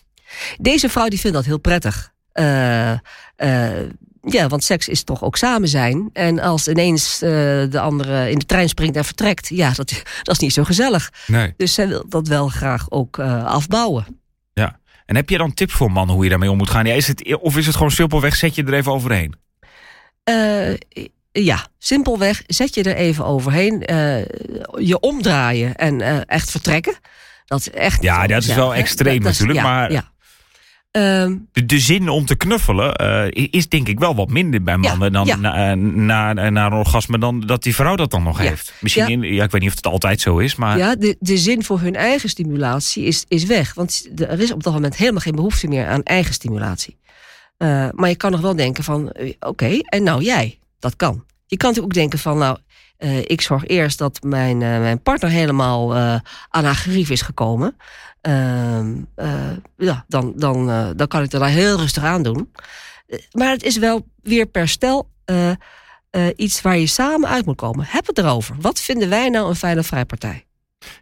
Deze 0.59 0.89
vrouw 0.89 1.09
die 1.09 1.21
vindt 1.21 1.37
dat 1.37 1.45
heel 1.47 1.59
prettig. 1.59 2.13
Eh, 2.33 2.91
ja, 4.26 4.49
want 4.49 4.65
seks 4.65 4.88
is 4.88 5.03
toch 5.05 5.23
ook 5.23 5.37
samen 5.37 5.69
zijn. 5.69 6.11
En 6.12 6.38
als 6.38 6.69
ineens 6.69 7.23
eh, 7.23 7.31
de 7.71 7.81
andere 7.81 8.31
in 8.31 8.38
de 8.38 8.47
trein 8.47 8.69
springt 8.69 8.97
en 8.97 9.05
vertrekt, 9.05 9.49
ja, 9.49 9.71
dat, 9.71 10.03
dat 10.23 10.35
is 10.35 10.38
niet 10.41 10.53
zo 10.53 10.65
gezellig. 10.65 11.12
Nee. 11.26 11.55
Dus 11.56 11.75
zij 11.75 11.88
wil 11.88 12.05
dat 12.09 12.29
wel 12.29 12.49
graag 12.49 12.91
ook 12.91 13.19
eh, 13.19 13.44
afbouwen. 13.44 14.21
Ja. 14.53 14.79
En 15.06 15.17
heb 15.17 15.29
je 15.31 15.38
dan 15.38 15.55
tips 15.55 15.73
voor 15.73 15.93
mannen 15.93 16.15
hoe 16.15 16.25
je 16.25 16.31
daarmee 16.31 16.50
om 16.50 16.56
moet 16.56 16.71
gaan? 16.71 16.87
Ja, 16.87 16.94
is 16.94 17.06
het, 17.06 17.37
of 17.37 17.56
is 17.56 17.67
het 17.67 17.76
gewoon 17.76 17.91
simpelweg, 17.91 18.37
zet 18.37 18.55
je 18.55 18.65
er 18.65 18.75
even 18.75 18.93
overheen? 18.93 19.35
Eh, 20.25 20.75
ja, 21.32 21.67
simpelweg 21.79 22.43
zet 22.47 22.75
je 22.75 22.82
er 22.82 22.97
even 22.97 23.25
overheen. 23.25 23.79
je 24.79 24.97
omdraaien 25.00 25.76
en 25.76 26.26
echt 26.26 26.50
vertrekken. 26.50 26.94
Dat 27.44 27.59
is 27.59 27.71
echt. 27.71 28.03
Ja, 28.03 28.26
dat 28.26 28.43
is 28.43 28.55
wel 28.55 28.75
extreem 28.75 29.23
natuurlijk, 29.23 29.62
maar- 29.62 30.12
Ehm, 30.94 31.37
De, 31.52 31.67
de 31.67 31.79
zin 31.79 32.08
om 32.08 32.26
te 32.26 32.35
knuffelen 32.37 32.94
eh, 32.94 33.46
is 33.50 33.69
denk 33.69 33.88
ik 33.88 33.99
wel 33.99 34.14
wat 34.14 34.29
minder 34.29 34.62
bij 34.62 34.76
mannen 34.76 35.12
dan 35.12 35.26
ja. 35.26 35.37
na, 35.37 35.71
eh, 35.71 35.76
na, 35.76 36.33
na 36.33 36.66
een 36.66 36.73
orgasme 36.73 37.19
dan 37.19 37.40
dat 37.40 37.62
die 37.62 37.75
vrouw 37.75 37.97
dat 37.97 38.11
dan 38.11 38.23
nog 38.23 38.42
Ja. 38.42 38.49
heeft. 38.49 38.73
Misschien, 38.80 39.04
Ja. 39.04 39.11
in, 39.28 39.35
ja, 39.35 39.45
ik 39.45 39.50
weet 39.50 39.61
niet 39.61 39.71
of 39.71 39.76
het 39.76 39.87
altijd 39.87 40.21
zo 40.21 40.38
is, 40.38 40.54
maar 40.54 40.78
Ja, 40.78 40.97
de, 40.97 41.16
de 41.21 41.37
zin 41.38 41.64
voor 41.64 41.80
hun 41.80 41.95
eigen 41.97 42.28
stimulatie 42.28 43.04
is, 43.04 43.25
is 43.28 43.45
weg. 43.45 43.75
Want 43.75 44.09
er 44.16 44.40
is 44.40 44.52
op 44.52 44.62
dat 44.62 44.73
moment 44.73 44.97
helemaal 44.97 45.21
geen 45.21 45.35
behoefte 45.35 45.66
meer 45.69 45.87
aan 45.87 46.02
eigen 46.02 46.35
stimulatie. 46.35 46.97
Eh, 47.57 47.88
maar 47.90 48.09
je 48.09 48.16
kan 48.16 48.30
nog 48.30 48.40
wel 48.40 48.57
denken 48.57 48.85
van, 48.85 49.11
eh, 49.11 49.33
oké, 49.40 49.78
en 49.83 50.02
nou 50.02 50.23
jij. 50.23 50.59
Dat 50.78 50.97
kan. 50.97 51.25
Je 51.47 51.57
kan 51.57 51.69
natuurlijk 51.69 51.97
ook 51.97 52.00
denken 52.02 52.19
van, 52.19 52.38
nou, 52.38 52.59
eh, 53.04 53.18
ik 53.18 53.40
zorg 53.40 53.66
eerst 53.66 53.99
dat 53.99 54.23
mijn, 54.23 54.62
eh, 54.62 54.78
mijn 54.78 55.02
partner 55.02 55.30
helemaal 55.30 55.94
eh, 55.94 56.14
aan 56.49 56.64
haar 56.64 56.75
gerief 56.75 57.11
is 57.11 57.23
gekomen. 57.23 57.76
Ehm, 58.20 58.92
eh, 59.14 59.50
ja, 59.76 60.04
dan, 60.08 60.32
dan, 60.37 60.66
dan 60.96 61.06
kan 61.08 61.23
ik 61.23 61.32
er 61.32 61.44
heel 61.44 61.76
rustig 61.78 62.02
aan 62.04 62.23
doen. 62.23 62.52
Maar 63.32 63.50
het 63.50 63.62
is 63.62 63.78
wel 63.78 64.06
weer 64.23 64.46
per 64.46 64.68
stel 64.68 65.08
iets 66.37 66.62
waar 66.62 66.78
je 66.78 66.87
samen 66.87 67.28
uit 67.28 67.46
moet 67.46 67.56
komen. 67.56 67.87
Heb 67.88 68.06
het 68.06 68.18
erover. 68.18 68.56
Wat 68.61 68.80
vinden 68.80 69.08
wij 69.08 69.28
nou 69.28 69.49
een 69.49 69.56
fijne 69.56 69.82
vrijpartij? 69.82 70.44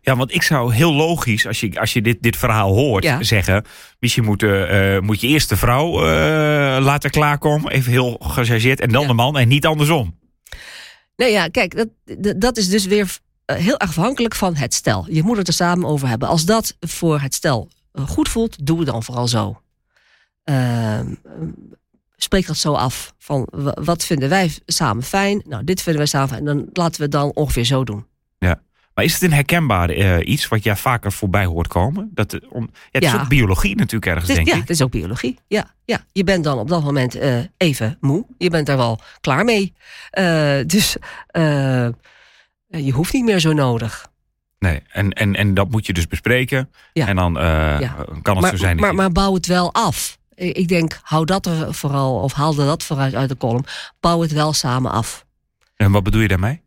Ja, 0.01 0.17
want 0.17 0.35
ik 0.35 0.43
zou 0.43 0.75
heel 0.75 0.93
logisch, 0.93 1.47
als 1.47 1.61
je, 1.61 1.81
als 1.81 1.93
je 1.93 2.03
dit, 2.03 2.23
dit 2.23 2.37
verhaal 2.37 2.75
hoort, 2.75 3.05
Ja. 3.05 3.23
zeggen... 3.23 3.65
misschien 3.99 4.25
moet, 4.25 4.43
eh, 4.43 4.99
moet 4.99 5.21
je 5.21 5.27
eerst 5.27 5.49
de 5.49 5.57
vrouw 5.57 6.01
laten 6.81 7.11
klaarkomen, 7.11 7.73
even 7.73 7.93
heel 7.93 8.17
gechargeerd... 8.21 8.81
en 8.81 8.89
dan 8.89 9.03
Ja. 9.03 9.07
de 9.09 9.15
man 9.15 9.39
en 9.39 9.49
niet 9.49 9.67
andersom. 9.67 10.21
Nou 11.17 11.31
ja, 11.31 11.49
kijk, 11.49 11.77
dat, 11.77 12.41
dat- 12.41 12.57
is 12.57 12.69
dus 12.69 12.85
weer 12.87 13.19
eh, 13.45 13.57
heel 13.57 13.79
afhankelijk 13.79 14.35
van 14.35 14.55
het 14.57 14.75
stel. 14.75 15.07
Je 15.11 15.23
moet 15.23 15.37
het 15.37 15.49
er 15.49 15.55
samen 15.55 15.89
over 15.89 16.09
hebben. 16.09 16.29
Als 16.29 16.45
dat 16.45 16.77
voor 16.81 17.21
het 17.21 17.35
stel 17.35 17.69
eh, 17.93 18.09
goed 18.09 18.29
voelt, 18.29 18.67
doe 18.67 18.79
het 18.79 18.87
dan 18.87 19.03
vooral 19.03 19.29
zo. 19.29 19.61
Ehm, 20.45 21.15
spreek 22.17 22.47
dat 22.47 22.57
zo 22.57 22.73
af. 22.73 23.15
Van 23.19 23.47
wa- 23.51 23.77
wat 23.83 24.05
vinden 24.05 24.29
wij 24.29 24.59
samen 24.67 25.03
fijn? 25.03 25.43
Nou, 25.47 25.65
dit 25.65 25.81
vinden 25.83 26.01
wij 26.03 26.11
samen 26.11 26.29
fijn. 26.29 26.45
Dan 26.45 26.67
laten 26.73 26.97
we 26.97 27.03
het 27.03 27.13
dan 27.13 27.31
ongeveer 27.35 27.65
zo 27.65 27.85
doen. 27.85 28.07
Maar 28.95 29.05
is 29.05 29.13
het 29.13 29.23
een 29.23 29.33
herkenbaar 29.33 29.91
eh, 29.91 30.29
iets 30.29 30.49
wat 30.49 30.65
jij 30.65 30.77
vaker 30.77 31.13
voorbij 31.13 31.45
hoort 31.45 31.69
komen? 31.69 32.11
Dat, 32.15 32.33
eh, 32.33 32.41
om, 32.51 32.63
ja, 32.73 32.79
het 32.91 33.03
is 33.05 33.11
Ja. 33.13 33.21
ook 33.21 33.29
biologie 33.29 33.77
natuurlijk 33.77 34.07
ergens, 34.07 34.29
is, 34.29 34.35
denk 34.35 34.47
ja, 34.47 34.55
ik. 34.55 34.61
het 34.61 34.71
is 34.71 34.83
ook 34.83 34.91
biologie. 34.91 35.39
Ja, 35.47 35.75
ja. 35.85 36.05
Je 36.13 36.25
bent 36.25 36.45
dan 36.45 36.59
op 36.59 36.69
dat 36.69 36.83
moment 36.85 37.15
eh, 37.15 37.39
even 37.57 37.97
moe. 38.01 38.27
Je 38.39 38.51
bent 38.51 38.69
er 38.69 38.77
wel 38.77 39.01
klaar 39.21 39.45
mee. 39.45 39.73
Dus 40.67 40.97
je 42.67 42.91
hoeft 42.93 43.13
niet 43.13 43.25
meer 43.25 43.39
zo 43.41 43.53
nodig. 43.53 44.11
Nee, 44.59 44.83
en, 44.89 45.11
en, 45.13 45.35
en 45.35 45.55
dat 45.55 45.71
moet 45.71 45.87
je 45.87 45.93
dus 45.93 46.07
bespreken. 46.07 46.71
Ja. 46.93 47.07
En 47.07 47.17
dan 47.17 47.33
Ja. 47.35 47.79
kan 48.23 48.35
het 48.35 48.41
maar, 48.43 48.51
zo 48.51 48.57
zijn. 48.57 48.77
maar, 48.77 48.91
je- 48.91 48.97
maar 48.97 49.13
bouw 49.13 49.35
het 49.35 49.47
wel 49.47 49.73
af. 49.75 50.19
ik 50.35 50.69
denk, 50.69 51.01
hou 51.03 51.25
dat 51.25 51.47
er 51.47 51.75
vooral, 51.75 52.15
of 52.21 52.33
haal 52.33 52.55
dat 52.55 52.83
vooruit 52.83 53.15
uit 53.15 53.29
de 53.29 53.37
column. 53.37 53.65
Bouw 54.01 54.21
het 54.21 54.33
wel 54.33 54.53
samen 54.53 54.91
af. 54.91 55.27
En 55.77 55.91
wat 55.93 56.03
bedoel 56.03 56.21
je 56.21 56.29
daarmee? 56.29 56.61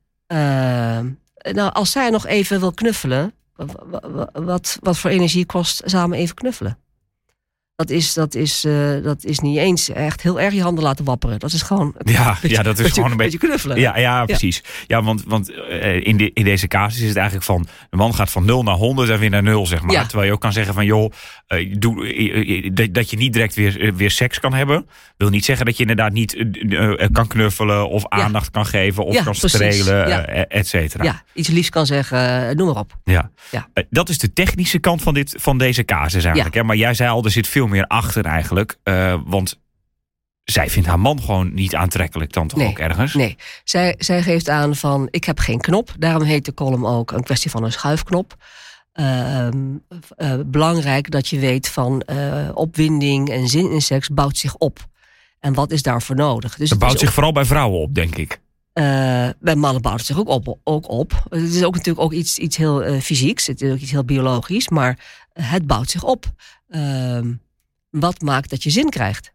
Nou, 1.51 1.73
als 1.73 1.91
zij 1.91 2.09
nog 2.09 2.25
even 2.25 2.59
wil 2.59 2.73
knuffelen, 2.73 3.33
wat, 4.33 4.77
wat 4.81 4.97
voor 4.97 5.09
energie 5.09 5.45
kost 5.45 5.81
samen 5.85 6.17
even 6.17 6.35
knuffelen? 6.35 6.77
Dat 7.75 7.89
is, 7.89 8.13
dat, 8.13 8.35
is, 8.35 8.65
uh, 8.65 9.03
dat 9.03 9.23
is 9.23 9.39
niet 9.39 9.57
eens 9.57 9.89
echt 9.89 10.21
heel 10.21 10.39
erg 10.39 10.53
je 10.53 10.61
handen 10.61 10.83
laten 10.83 11.05
wapperen. 11.05 11.39
Dat 11.39 11.51
is 11.51 11.61
gewoon. 11.61 11.95
Ja, 11.97 12.31
beetje, 12.41 12.57
ja 12.57 12.63
dat 12.63 12.79
is 12.79 12.91
gewoon 12.91 13.11
een 13.11 13.17
beetje 13.17 13.37
knuffelen. 13.37 13.79
Ja, 13.79 13.97
ja 13.97 14.25
precies. 14.25 14.63
Ja, 14.87 15.03
want, 15.03 15.23
want 15.23 15.51
uh, 15.51 16.05
in, 16.05 16.17
de, 16.17 16.31
in 16.33 16.43
deze 16.43 16.67
casus 16.67 17.01
is 17.01 17.07
het 17.07 17.17
eigenlijk 17.17 17.45
van. 17.45 17.67
De 17.89 17.97
man 17.97 18.15
gaat 18.15 18.31
van 18.31 18.45
0 18.45 18.63
naar 18.63 18.75
100 18.75 19.09
en 19.09 19.19
weer 19.19 19.29
naar 19.29 19.43
0, 19.43 19.65
zeg 19.65 19.81
maar. 19.81 19.91
Ja. 19.91 20.05
Terwijl 20.05 20.27
je 20.27 20.33
ook 20.33 20.41
kan 20.41 20.53
zeggen 20.53 20.73
van 20.73 20.85
joh, 20.85 21.11
uh, 21.47 21.75
doe, 21.79 22.91
dat 22.91 23.09
je 23.09 23.17
niet 23.17 23.33
direct 23.33 23.55
weer, 23.55 23.95
weer 23.95 24.11
seks 24.11 24.39
kan 24.39 24.53
hebben. 24.53 24.87
Wil 25.17 25.29
niet 25.29 25.45
zeggen 25.45 25.65
dat 25.65 25.75
je 25.75 25.81
inderdaad 25.81 26.11
niet 26.11 26.45
kan 27.11 27.27
knuffelen 27.27 27.89
of 27.89 28.07
aandacht 28.07 28.51
kan 28.51 28.65
geven 28.65 29.05
of 29.05 29.15
kan 29.15 29.23
precies. 29.23 29.53
strelen, 29.53 30.49
et 30.49 30.67
cetera. 30.67 31.03
Ja, 31.03 31.23
iets 31.33 31.49
liefs 31.49 31.69
kan 31.69 31.85
zeggen, 31.85 32.55
noem 32.57 32.67
maar 32.67 32.77
op. 32.77 32.97
Ja. 33.03 33.31
Ja. 33.51 33.67
Dat 33.89 34.09
is 34.09 34.17
de 34.17 34.33
technische 34.33 34.79
kant 34.79 35.01
van, 35.01 35.13
dit, 35.13 35.35
van 35.39 35.57
deze 35.57 35.85
casus 35.85 36.23
eigenlijk. 36.23 36.55
Hè? 36.55 36.63
Maar 36.63 36.75
jij 36.75 36.93
zei 36.93 37.09
al, 37.09 37.23
er 37.23 37.31
zit 37.31 37.47
veel 37.47 37.64
meer 37.67 37.87
achter 37.87 38.25
eigenlijk. 38.25 38.77
Uh, 38.83 39.19
want 39.25 39.59
zij 40.43 40.69
vindt 40.69 40.87
haar 40.87 40.99
man 40.99 41.21
gewoon 41.21 41.53
niet 41.53 41.75
aantrekkelijk 41.75 42.33
dan 42.33 42.47
toch 42.47 42.59
nee, 42.59 42.67
ook 42.67 42.79
ergens? 42.79 43.13
Nee, 43.13 43.37
zij, 43.63 43.95
zij 43.97 44.21
geeft 44.21 44.49
aan 44.49 44.75
van 44.75 45.07
ik 45.11 45.23
heb 45.23 45.39
geen 45.39 45.59
knop. 45.59 45.95
Daarom 45.99 46.23
heet 46.23 46.45
de 46.45 46.53
column 46.53 46.85
ook 46.85 47.11
een 47.11 47.23
kwestie 47.23 47.51
van 47.51 47.63
een 47.63 47.71
schuifknop. 47.71 48.35
Uh, 48.93 49.47
uh, 49.47 50.33
belangrijk 50.45 51.11
dat 51.11 51.27
je 51.27 51.39
weet 51.39 51.69
van 51.69 52.03
uh, 52.09 52.49
opwinding 52.53 53.29
en 53.29 53.47
zin 53.47 53.71
in 53.71 53.81
seks 53.81 54.09
bouwt 54.09 54.37
zich 54.37 54.55
op. 54.55 54.87
En 55.39 55.53
wat 55.53 55.71
is 55.71 55.81
daarvoor 55.81 56.15
nodig? 56.15 56.55
Dus 56.55 56.69
het 56.69 56.79
bouwt 56.79 56.99
zich 56.99 57.13
vooral 57.13 57.31
bij 57.31 57.45
vrouwen 57.45 57.79
op, 57.79 57.95
denk 57.95 58.15
ik. 58.15 58.39
Bij 59.39 59.55
mannen 59.55 59.81
bouwt 59.81 59.97
het 59.97 60.05
zich 60.05 60.19
ook 60.19 60.27
op, 60.27 60.57
ook 60.63 60.89
op. 60.89 61.25
Het 61.29 61.53
is 61.53 61.63
ook 61.63 61.75
natuurlijk 61.75 62.05
ook 62.05 62.13
iets, 62.13 62.37
iets 62.37 62.57
heel 62.57 62.99
fysieks. 63.01 63.47
Het 63.47 63.61
is 63.61 63.71
ook 63.71 63.79
iets 63.79 63.91
heel 63.91 64.05
biologisch. 64.05 64.69
Maar 64.69 64.99
het 65.33 65.67
bouwt 65.67 65.89
zich 65.89 66.03
op. 66.03 66.25
Uh, 66.67 67.19
wat 67.99 68.21
maakt 68.21 68.49
dat 68.49 68.63
je 68.63 68.69
zin 68.69 68.89
krijgt? 68.89 69.33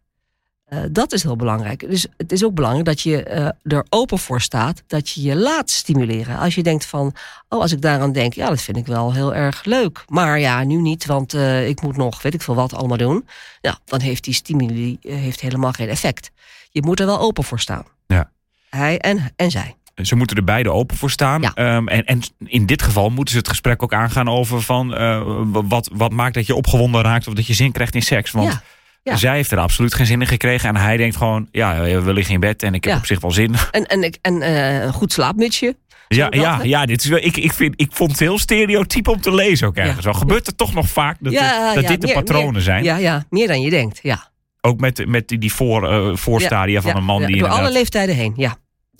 Uh, 0.68 0.80
dat 0.90 1.12
is 1.12 1.22
heel 1.22 1.36
belangrijk. 1.36 1.90
Dus 1.90 2.06
het 2.16 2.32
is 2.32 2.44
ook 2.44 2.54
belangrijk 2.54 2.86
dat 2.86 3.00
je 3.00 3.26
uh, 3.28 3.76
er 3.76 3.86
open 3.88 4.18
voor 4.18 4.40
staat. 4.40 4.82
Dat 4.86 5.10
je 5.10 5.22
je 5.22 5.36
laat 5.36 5.70
stimuleren. 5.70 6.38
Als 6.38 6.54
je 6.54 6.62
denkt 6.62 6.84
van, 6.84 7.14
oh 7.48 7.60
als 7.60 7.72
ik 7.72 7.82
daaraan 7.82 8.12
denk. 8.12 8.34
Ja, 8.34 8.48
dat 8.48 8.60
vind 8.60 8.76
ik 8.76 8.86
wel 8.86 9.12
heel 9.12 9.34
erg 9.34 9.64
leuk. 9.64 10.04
Maar 10.06 10.38
ja, 10.38 10.64
nu 10.64 10.76
niet, 10.76 11.06
want 11.06 11.34
uh, 11.34 11.68
ik 11.68 11.82
moet 11.82 11.96
nog 11.96 12.22
weet 12.22 12.34
ik 12.34 12.42
veel 12.42 12.54
wat 12.54 12.74
allemaal 12.74 12.96
doen. 12.96 13.26
Ja, 13.60 13.78
dan 13.84 14.00
heeft 14.00 14.24
die 14.24 14.34
stimuli 14.34 14.98
heeft 15.00 15.40
helemaal 15.40 15.72
geen 15.72 15.88
effect. 15.88 16.30
Je 16.70 16.82
moet 16.82 17.00
er 17.00 17.06
wel 17.06 17.20
open 17.20 17.44
voor 17.44 17.60
staan. 17.60 17.84
Ja. 18.06 18.30
Hij 18.68 18.98
en, 18.98 19.32
en 19.36 19.50
zij. 19.50 19.76
Ze 20.02 20.16
moeten 20.16 20.36
er 20.36 20.44
beide 20.44 20.70
open 20.70 20.96
voor 20.96 21.10
staan. 21.10 21.42
Ja. 21.42 21.76
Um, 21.76 21.88
en, 21.88 22.04
en 22.04 22.20
in 22.46 22.66
dit 22.66 22.82
geval 22.82 23.10
moeten 23.10 23.32
ze 23.32 23.38
het 23.38 23.48
gesprek 23.48 23.82
ook 23.82 23.92
aangaan 23.94 24.28
over 24.28 24.62
van 24.62 25.00
uh, 25.00 25.22
wat, 25.52 25.90
wat 25.92 26.12
maakt 26.12 26.34
dat 26.34 26.46
je 26.46 26.54
opgewonden 26.54 27.02
raakt 27.02 27.26
of 27.28 27.34
dat 27.34 27.46
je 27.46 27.54
zin 27.54 27.72
krijgt 27.72 27.94
in 27.94 28.02
seks. 28.02 28.30
Want 28.30 28.52
ja. 28.52 28.62
Ja. 29.02 29.16
zij 29.16 29.34
heeft 29.34 29.50
er 29.50 29.58
absoluut 29.58 29.94
geen 29.94 30.06
zin 30.06 30.20
in 30.20 30.26
gekregen. 30.26 30.68
En 30.68 30.76
hij 30.76 30.96
denkt 30.96 31.16
gewoon, 31.16 31.48
ja, 31.52 31.80
we 31.80 32.12
liggen 32.12 32.34
in 32.34 32.40
bed 32.40 32.62
en 32.62 32.74
ik 32.74 32.84
heb 32.84 32.96
op 32.96 33.06
zich 33.06 33.20
wel 33.20 33.30
zin. 33.30 33.54
En, 33.70 33.86
en, 33.86 34.18
en 34.20 34.34
uh, 34.34 34.82
een 34.82 34.92
goed 34.92 35.12
slaapmutsje. 35.12 35.76
Ja, 36.08 36.26
ja, 36.30 36.62
ja 36.62 36.86
dit 36.86 37.04
is 37.04 37.08
wel, 37.08 37.18
ik, 37.18 37.36
ik, 37.36 37.52
vind, 37.52 37.74
ik 37.76 37.90
vond 37.92 38.10
het 38.10 38.20
heel 38.20 38.38
stereotyp 38.38 39.08
om 39.08 39.20
te 39.20 39.34
lezen 39.34 39.66
ook 39.66 39.76
ergens. 39.76 40.04
Wel 40.04 40.14
gebeurt 40.14 40.46
het 40.46 40.56
toch 40.56 40.74
nog 40.74 40.88
vaak 40.88 41.16
dat, 41.20 41.32
Ja, 41.32 41.74
dat 41.74 41.86
dit 41.86 42.00
de 42.00 42.06
meer- 42.06 42.16
patronen 42.16 42.52
meer- 42.52 42.62
zijn. 42.62 42.84
Ja, 42.84 42.96
ja, 42.96 43.24
meer 43.30 43.48
dan 43.48 43.60
je 43.60 43.70
denkt. 43.70 43.98
Ja. 44.02 44.28
Ook 44.60 44.80
met, 44.80 45.06
met 45.06 45.28
die, 45.28 45.52
voor, 45.52 45.92
uh, 45.92 46.16
voorstadia 46.16 46.80
van 46.80 46.96
een 46.96 47.04
man 47.04 47.20
ja, 47.20 47.26
die 47.26 47.38
Door 47.38 47.48
alle 47.48 47.72
leeftijden 47.72 48.14
heen, 48.14 48.32
ja. 48.36 48.56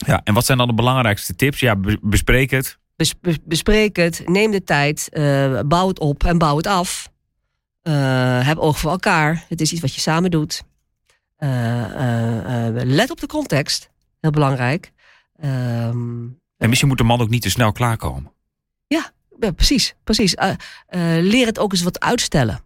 Ja, 0.06 0.20
en 0.24 0.34
wat 0.34 0.44
zijn 0.46 0.58
dan 0.58 0.66
de 0.66 0.74
belangrijkste 0.74 1.34
tips? 1.34 1.60
Ja, 1.60 1.76
be- 1.76 1.98
bespreek 2.02 2.50
het. 2.50 2.78
Bes- 2.96 3.20
bes- 3.20 3.38
bespreek 3.44 3.96
het, 3.96 4.22
neem 4.26 4.50
de 4.50 4.64
tijd, 4.64 5.08
eh, 5.08 5.60
bouw 5.60 5.88
het 5.88 5.98
op 5.98 6.24
en 6.24 6.38
bouw 6.38 6.56
het 6.56 6.66
af. 6.66 7.10
Eh, 7.82 8.46
heb 8.46 8.58
oog 8.58 8.78
voor 8.78 8.90
elkaar. 8.90 9.44
Het 9.48 9.60
is 9.60 9.72
iets 9.72 9.80
wat 9.80 9.94
je 9.94 10.00
samen 10.00 10.30
doet. 10.30 10.62
Eh, 11.36 12.68
let 12.72 13.10
op 13.10 13.20
de 13.20 13.26
context. 13.26 13.90
Heel 14.20 14.30
belangrijk. 14.30 14.92
Ehm, 15.40 16.22
En 16.56 16.68
misschien 16.68 16.88
moet 16.88 16.98
de 16.98 17.04
man 17.04 17.20
ook 17.20 17.28
niet 17.28 17.42
te 17.42 17.50
snel 17.50 17.72
klaarkomen. 17.72 18.32
ja, 18.86 19.10
precies. 19.54 19.94
precies. 20.04 20.34
Eh, 20.34 20.50
leer 21.20 21.46
het 21.46 21.58
ook 21.58 21.72
eens 21.72 21.82
wat 21.82 22.00
uitstellen. 22.00 22.60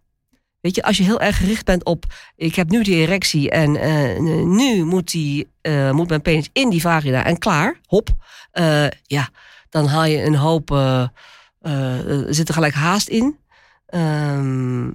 Weet 0.65 0.75
je, 0.75 0.83
als 0.83 0.97
je 0.97 1.03
heel 1.03 1.19
erg 1.19 1.37
gericht 1.37 1.65
bent 1.65 1.83
op... 1.83 2.05
ik 2.35 2.55
heb 2.55 2.69
nu 2.69 2.83
die 2.83 2.95
erectie 2.95 3.49
en 3.49 3.75
eh, 3.75 4.19
nu 4.45 4.83
moet, 4.83 5.11
die, 5.11 5.47
eh, 5.61 5.91
moet 5.91 6.09
mijn 6.09 6.21
penis 6.21 6.49
in 6.53 6.69
die 6.69 6.81
vagina 6.81 7.23
en 7.23 7.37
klaar, 7.37 7.79
hop. 7.85 8.09
Eh, 8.51 8.87
ja, 9.03 9.29
dan 9.69 9.85
haal 9.85 10.05
je 10.05 10.23
een 10.23 10.35
hoop... 10.35 10.71
er 10.71 12.27
zit 12.29 12.47
er 12.47 12.53
gelijk 12.53 12.73
haast 12.73 13.07
in. 13.07 13.37
Ehm, 13.85 14.91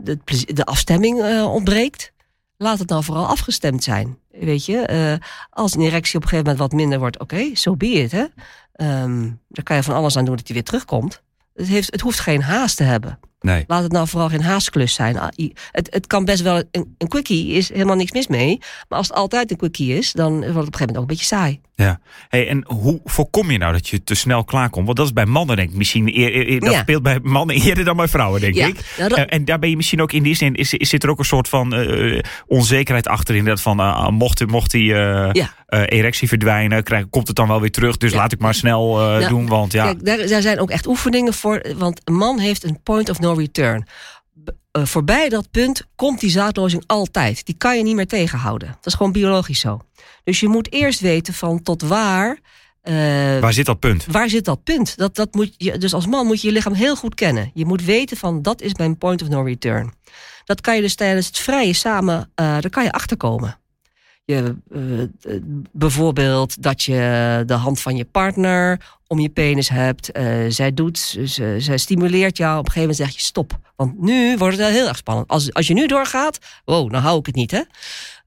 de, 0.00 0.18
plezi- 0.24 0.52
de 0.52 0.64
afstemming 0.64 1.42
ontbreekt. 1.42 2.12
Laat 2.56 2.78
het 2.78 2.88
nou 2.88 3.04
vooral 3.04 3.26
afgestemd 3.26 3.84
zijn. 3.84 4.18
Weet 4.30 4.64
je, 4.64 5.18
als 5.50 5.74
een 5.74 5.80
erectie 5.80 6.16
op 6.16 6.22
een 6.22 6.28
gegeven 6.28 6.50
moment 6.50 6.58
wat 6.58 6.80
minder 6.80 6.98
wordt, 6.98 7.20
oké, 7.20 7.44
zo 7.44 7.52
so 7.54 7.76
be 7.76 7.86
it. 7.86 8.12
Hè? 8.12 8.24
Ehm, 8.72 9.30
daar 9.48 9.64
kan 9.64 9.76
je 9.76 9.82
van 9.82 9.94
alles 9.94 10.16
aan 10.16 10.24
doen 10.24 10.36
dat 10.36 10.46
hij 10.46 10.54
weer 10.54 10.64
terugkomt. 10.64 11.22
Het, 11.54 11.66
heeft, 11.66 11.92
het 11.92 12.00
hoeft 12.00 12.20
geen 12.20 12.42
haast 12.42 12.76
te 12.76 12.82
hebben. 12.84 13.18
Nee. 13.44 13.64
Laat 13.66 13.82
het 13.82 13.92
nou 13.92 14.08
vooral 14.08 14.28
geen 14.28 14.42
haastklus 14.42 14.94
zijn. 14.94 15.18
Ah, 15.18 15.28
Het, 15.70 15.88
het 15.94 16.06
kan 16.06 16.24
best 16.24 16.42
wel 16.42 16.62
een, 16.70 16.94
een 16.98 17.08
quickie, 17.08 17.52
is 17.52 17.68
helemaal 17.72 17.96
niks 17.96 18.12
mis 18.12 18.26
mee. 18.26 18.58
Maar 18.88 18.98
als 18.98 19.08
het 19.08 19.16
altijd 19.16 19.50
een 19.50 19.56
quickie 19.56 19.96
is, 19.96 20.12
dan 20.12 20.32
wordt 20.32 20.46
het 20.46 20.56
op 20.56 20.56
een 20.56 20.62
gegeven 20.64 20.78
moment 20.86 20.96
ook 20.96 21.02
een 21.02 21.06
beetje 21.16 21.24
saai. 21.24 21.60
Ja. 21.76 22.00
Hey, 22.28 22.48
en 22.48 22.64
hoe 22.66 23.00
voorkom 23.04 23.50
je 23.50 23.58
nou 23.58 23.72
dat 23.72 23.88
je 23.88 24.04
te 24.04 24.14
snel 24.14 24.44
klaarkomt? 24.44 24.84
Want 24.84 24.96
dat 24.96 25.06
is 25.06 25.12
bij 25.12 25.26
mannen 25.26 25.56
denk 25.56 25.70
ik 25.70 25.76
misschien... 25.76 26.08
Eer, 26.18 26.34
eer- 26.34 26.48
eer- 26.48 26.60
dat 26.60 26.72
Ja. 26.72 26.80
speelt 26.80 27.02
bij 27.02 27.18
mannen 27.22 27.56
eerder 27.56 27.84
dan 27.84 27.96
bij 27.96 28.08
vrouwen, 28.08 28.40
denk 28.40 28.54
Ja, 28.54 28.66
ik. 28.66 28.94
nou, 28.98 29.08
dat- 29.08 29.18
En, 29.18 29.28
en 29.28 29.44
daar 29.44 29.58
ben 29.58 29.70
je 29.70 29.76
misschien 29.76 30.00
ook 30.02 30.12
in 30.12 30.22
die 30.22 30.34
zin... 30.34 30.54
Is, 30.54 30.74
is, 30.74 30.88
zit 30.88 31.02
er 31.02 31.10
ook 31.10 31.18
een 31.18 31.24
soort 31.24 31.48
van 31.48 31.74
eh, 31.74 32.20
onzekerheid 32.46 33.06
achter... 33.08 33.34
inderdaad 33.34 33.62
van 33.62 33.80
uh, 33.80 34.08
mocht, 34.08 34.46
mocht 34.46 34.70
die 34.70 34.94
eh, 34.94 35.28
Ja. 35.32 35.54
Eh, 35.74 35.98
erectie 35.98 36.28
verdwijnen... 36.28 36.82
Krijg, 36.82 37.08
komt 37.10 37.26
het 37.26 37.36
dan 37.36 37.48
wel 37.48 37.60
weer 37.60 37.70
terug. 37.70 37.96
Dus 37.96 38.10
Ja. 38.12 38.16
laat 38.16 38.32
ik 38.32 38.38
maar 38.38 38.54
snel 38.54 39.00
eh, 39.20 39.28
doen, 39.28 39.46
want 39.46 39.72
ja... 39.72 39.84
Kijk, 39.84 40.04
daar, 40.04 40.26
daar 40.26 40.42
zijn 40.42 40.60
ook 40.60 40.70
echt 40.70 40.86
oefeningen 40.86 41.34
voor. 41.34 41.64
Want 41.76 42.00
een 42.04 42.14
man 42.14 42.38
heeft 42.38 42.64
een 42.64 42.82
point 42.82 43.10
of 43.10 43.20
no 43.20 43.32
return. 43.32 43.86
B- 44.44 44.50
eh, 44.70 44.84
voorbij 44.84 45.28
dat 45.28 45.50
punt 45.50 45.82
komt 45.96 46.20
die 46.20 46.30
zaadlozing 46.30 46.82
altijd. 46.86 47.46
Die 47.46 47.54
kan 47.58 47.76
je 47.76 47.82
niet 47.82 47.94
meer 47.94 48.06
tegenhouden. 48.06 48.68
Dat 48.68 48.86
is 48.86 48.94
gewoon 48.94 49.12
biologisch 49.12 49.60
zo. 49.60 49.80
Dus 50.24 50.40
je 50.40 50.48
moet 50.48 50.72
eerst 50.72 51.00
weten 51.00 51.34
van 51.34 51.62
tot 51.62 51.82
waar. 51.82 52.38
Waar 53.40 53.52
zit 53.52 53.66
dat 53.66 53.78
punt? 53.80 54.06
Waar 54.10 54.28
zit 54.28 54.44
dat 54.44 54.64
punt? 54.64 54.96
Dat, 54.96 55.14
dat 55.14 55.34
moet 55.34 55.54
je, 55.56 55.78
dus 55.78 55.94
als 55.94 56.06
man 56.06 56.26
moet 56.26 56.40
je 56.40 56.46
je 56.48 56.52
lichaam 56.54 56.72
heel 56.72 56.96
goed 56.96 57.14
kennen. 57.14 57.50
Je 57.54 57.64
moet 57.66 57.84
weten 57.84 58.16
van 58.16 58.42
dat 58.42 58.60
is 58.60 58.74
mijn 58.74 58.98
point 58.98 59.22
of 59.22 59.28
no 59.28 59.42
return. 59.42 59.92
Dat 60.44 60.60
kan 60.60 60.74
je 60.76 60.80
dus 60.80 60.94
tijdens 60.94 61.26
het 61.26 61.38
vrije 61.38 61.72
samen, 61.72 62.30
daar 62.34 62.70
kan 62.70 62.84
je 62.84 62.92
achterkomen. 62.92 63.58
Je, 64.26 64.56
eh, 64.72 65.32
bijvoorbeeld 65.72 66.62
dat 66.62 66.82
je 66.82 67.42
de 67.46 67.54
hand 67.54 67.80
van 67.80 67.96
je 67.96 68.04
partner 68.04 68.80
om 69.06 69.20
je 69.20 69.28
penis 69.28 69.68
hebt. 69.68 70.12
Eh, 70.12 70.24
zij 70.48 70.74
doet, 70.74 70.98
ze, 70.98 71.56
zij 71.58 71.78
stimuleert 71.78 72.36
jou. 72.36 72.58
Op 72.58 72.66
een 72.66 72.72
gegeven 72.72 72.80
moment 72.94 73.10
zeg 73.10 73.20
je 73.20 73.26
stop. 73.26 73.58
Want 73.76 74.00
nu 74.00 74.36
wordt 74.36 74.56
het 74.56 74.66
wel 74.66 74.74
heel 74.74 74.88
erg 74.88 74.96
spannend. 74.96 75.28
Als, 75.28 75.52
als 75.52 75.66
je 75.66 75.74
nu 75.74 75.86
doorgaat, 75.86 76.38
wow, 76.64 76.92
dan 76.92 77.02
hou 77.02 77.18
ik 77.18 77.26
het 77.26 77.34
niet 77.34 77.50
hè. 77.50 77.60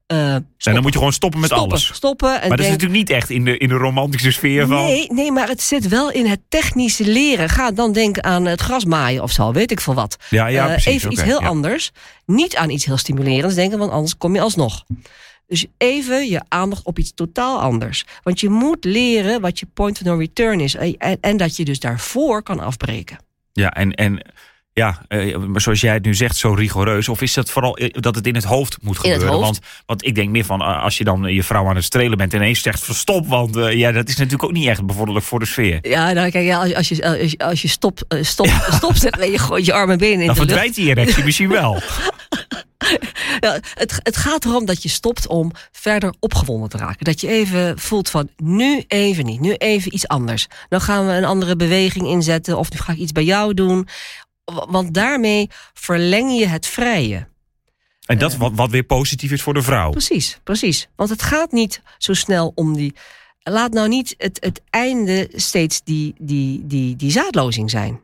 Eh, 0.06 0.34
En 0.34 0.46
dan 0.58 0.82
moet 0.82 0.92
je 0.92 0.98
gewoon 0.98 1.12
stoppen 1.12 1.40
met 1.40 1.50
stoppen, 1.50 1.70
alles. 1.70 1.94
Stoppen 1.94 2.28
en 2.28 2.48
Maar 2.48 2.48
dat 2.48 2.58
is 2.58 2.64
denk- 2.64 2.70
natuurlijk 2.80 2.98
niet 2.98 3.10
echt 3.16 3.30
in 3.30 3.44
de, 3.44 3.58
in 3.58 3.68
de 3.68 3.74
romantische 3.74 4.32
sfeer 4.32 4.66
van... 4.66 4.76
Nee, 4.84 5.12
nee, 5.12 5.32
maar 5.32 5.48
het 5.48 5.62
zit 5.62 5.88
wel 5.88 6.10
in 6.10 6.26
het 6.26 6.40
technische 6.48 7.04
leren. 7.04 7.48
Ga 7.48 7.70
dan 7.70 7.92
denken 7.92 8.24
aan 8.24 8.44
het 8.44 8.60
grasmaaien 8.60 9.22
of 9.22 9.32
zo, 9.32 9.52
weet 9.52 9.70
ik 9.70 9.80
veel 9.80 9.94
wat. 9.94 10.16
Ja, 10.30 10.46
ja, 10.46 10.76
even 10.76 11.12
iets 11.12 11.22
heel 11.22 11.40
ja. 11.40 11.48
anders. 11.48 11.90
Niet 12.26 12.56
aan 12.56 12.70
iets 12.70 12.84
heel 12.84 12.96
stimulerends 12.96 13.54
denken, 13.54 13.78
want 13.78 13.90
anders 13.90 14.16
kom 14.16 14.34
je 14.34 14.40
alsnog. 14.40 14.84
Dus 15.48 15.66
even 15.78 16.28
je 16.28 16.40
aandacht 16.48 16.84
op 16.84 16.98
iets 16.98 17.12
totaal 17.14 17.60
anders. 17.60 18.04
Want 18.22 18.40
je 18.40 18.48
moet 18.48 18.84
leren 18.84 19.40
wat 19.40 19.58
je 19.58 19.66
point 19.74 19.98
of 20.00 20.04
no 20.06 20.16
return 20.16 20.60
is. 20.60 20.74
En, 20.74 20.94
en, 20.98 21.18
en 21.20 21.36
dat 21.36 21.56
je 21.56 21.64
dus 21.64 21.80
daarvoor 21.80 22.42
kan 22.42 22.60
afbreken. 22.60 23.18
Ja, 23.52 23.70
en, 23.70 23.94
en 23.94 24.22
ja, 24.72 25.02
eh, 25.08 25.36
maar 25.36 25.60
zoals 25.60 25.80
jij 25.80 25.92
het 25.94 26.04
nu 26.04 26.14
zegt, 26.14 26.36
zo 26.36 26.52
rigoureus. 26.52 27.08
Of 27.08 27.22
is 27.22 27.34
dat 27.34 27.50
vooral 27.50 27.76
eh, 27.76 27.88
dat 27.92 28.14
het 28.14 28.26
in 28.26 28.34
het 28.34 28.44
hoofd 28.44 28.76
moet 28.82 28.96
In 29.04 29.10
het 29.10 29.20
gebeuren? 29.20 29.28
hoofd. 29.28 29.44
Want, 29.44 29.60
want 29.86 30.06
ik 30.06 30.14
denk 30.14 30.28
meer 30.28 30.44
van, 30.44 30.60
eh, 30.60 30.82
als 30.82 30.98
je 30.98 31.04
dan 31.04 31.22
je 31.34 31.42
vrouw 31.42 31.66
aan 31.68 31.74
het 31.74 31.84
strelen 31.84 32.18
bent... 32.18 32.32
en 32.34 32.38
ineens 32.40 32.62
zegt 32.62 32.84
verstop, 32.84 33.26
want 33.26 33.56
eh, 33.56 33.72
ja, 33.72 33.92
dat 33.92 34.08
is 34.08 34.16
natuurlijk 34.16 34.44
ook 34.44 34.52
niet 34.52 34.66
echt 34.68 34.86
bevorderlijk 34.86 35.26
voor 35.26 35.38
de 35.38 35.46
sfeer. 35.46 35.78
Ja, 35.82 36.12
nou, 36.12 36.30
kijk, 36.30 36.44
ja, 36.46 36.58
als, 36.60 36.74
als, 36.74 36.88
je, 36.88 37.04
als, 37.04 37.30
je, 37.30 37.38
als 37.38 37.62
je 37.62 37.68
stop, 37.68 38.00
eh, 38.08 38.22
stop, 38.22 38.48
stop 38.70 38.96
zegt 38.96 39.18
en 39.18 39.30
je 39.30 39.38
gooit 39.38 39.64
je 39.64 39.72
armen 39.72 39.92
en 39.92 39.98
benen 39.98 40.20
in 40.20 40.26
Dan 40.26 40.34
de 40.34 40.40
lucht. 40.40 40.50
verdwijnt 40.52 40.74
die 40.74 40.88
erectie 40.88 41.24
misschien 41.24 41.48
wel. 41.48 41.80
Ja, 43.40 43.60
het, 43.74 44.00
het 44.02 44.16
gaat 44.16 44.44
erom 44.44 44.64
dat 44.64 44.82
je 44.82 44.88
stopt 44.88 45.26
om 45.26 45.50
verder 45.72 46.14
opgewonden 46.20 46.68
te 46.68 46.76
raken. 46.76 47.04
Dat 47.04 47.20
je 47.20 47.28
even 47.28 47.78
voelt 47.78 48.10
van 48.10 48.28
nu 48.36 48.84
even 48.88 49.24
niet, 49.24 49.40
nu 49.40 49.52
even 49.52 49.94
iets 49.94 50.08
anders. 50.08 50.46
Dan 50.68 50.80
gaan 50.80 51.06
we 51.06 51.12
een 51.12 51.24
andere 51.24 51.56
beweging 51.56 52.06
inzetten 52.06 52.58
of 52.58 52.70
nu 52.70 52.78
ga 52.78 52.92
ik 52.92 52.98
iets 52.98 53.12
bij 53.12 53.24
jou 53.24 53.54
doen. 53.54 53.88
Want 54.44 54.94
daarmee 54.94 55.50
verleng 55.74 56.38
je 56.38 56.46
het 56.46 56.66
vrije. 56.66 57.28
En 58.06 58.18
dat 58.18 58.36
wat, 58.36 58.52
wat 58.54 58.70
weer 58.70 58.82
positief 58.82 59.30
is 59.30 59.42
voor 59.42 59.54
de 59.54 59.62
vrouw. 59.62 59.90
Precies, 59.90 60.40
precies. 60.44 60.88
Want 60.96 61.10
het 61.10 61.22
gaat 61.22 61.52
niet 61.52 61.82
zo 61.98 62.14
snel 62.14 62.52
om 62.54 62.76
die. 62.76 62.94
Laat 63.42 63.72
nou 63.72 63.88
niet 63.88 64.14
het, 64.18 64.38
het 64.40 64.62
einde 64.70 65.28
steeds 65.34 65.82
die, 65.84 66.14
die, 66.18 66.66
die, 66.66 66.96
die 66.96 67.10
zaadlozing 67.10 67.70
zijn. 67.70 68.00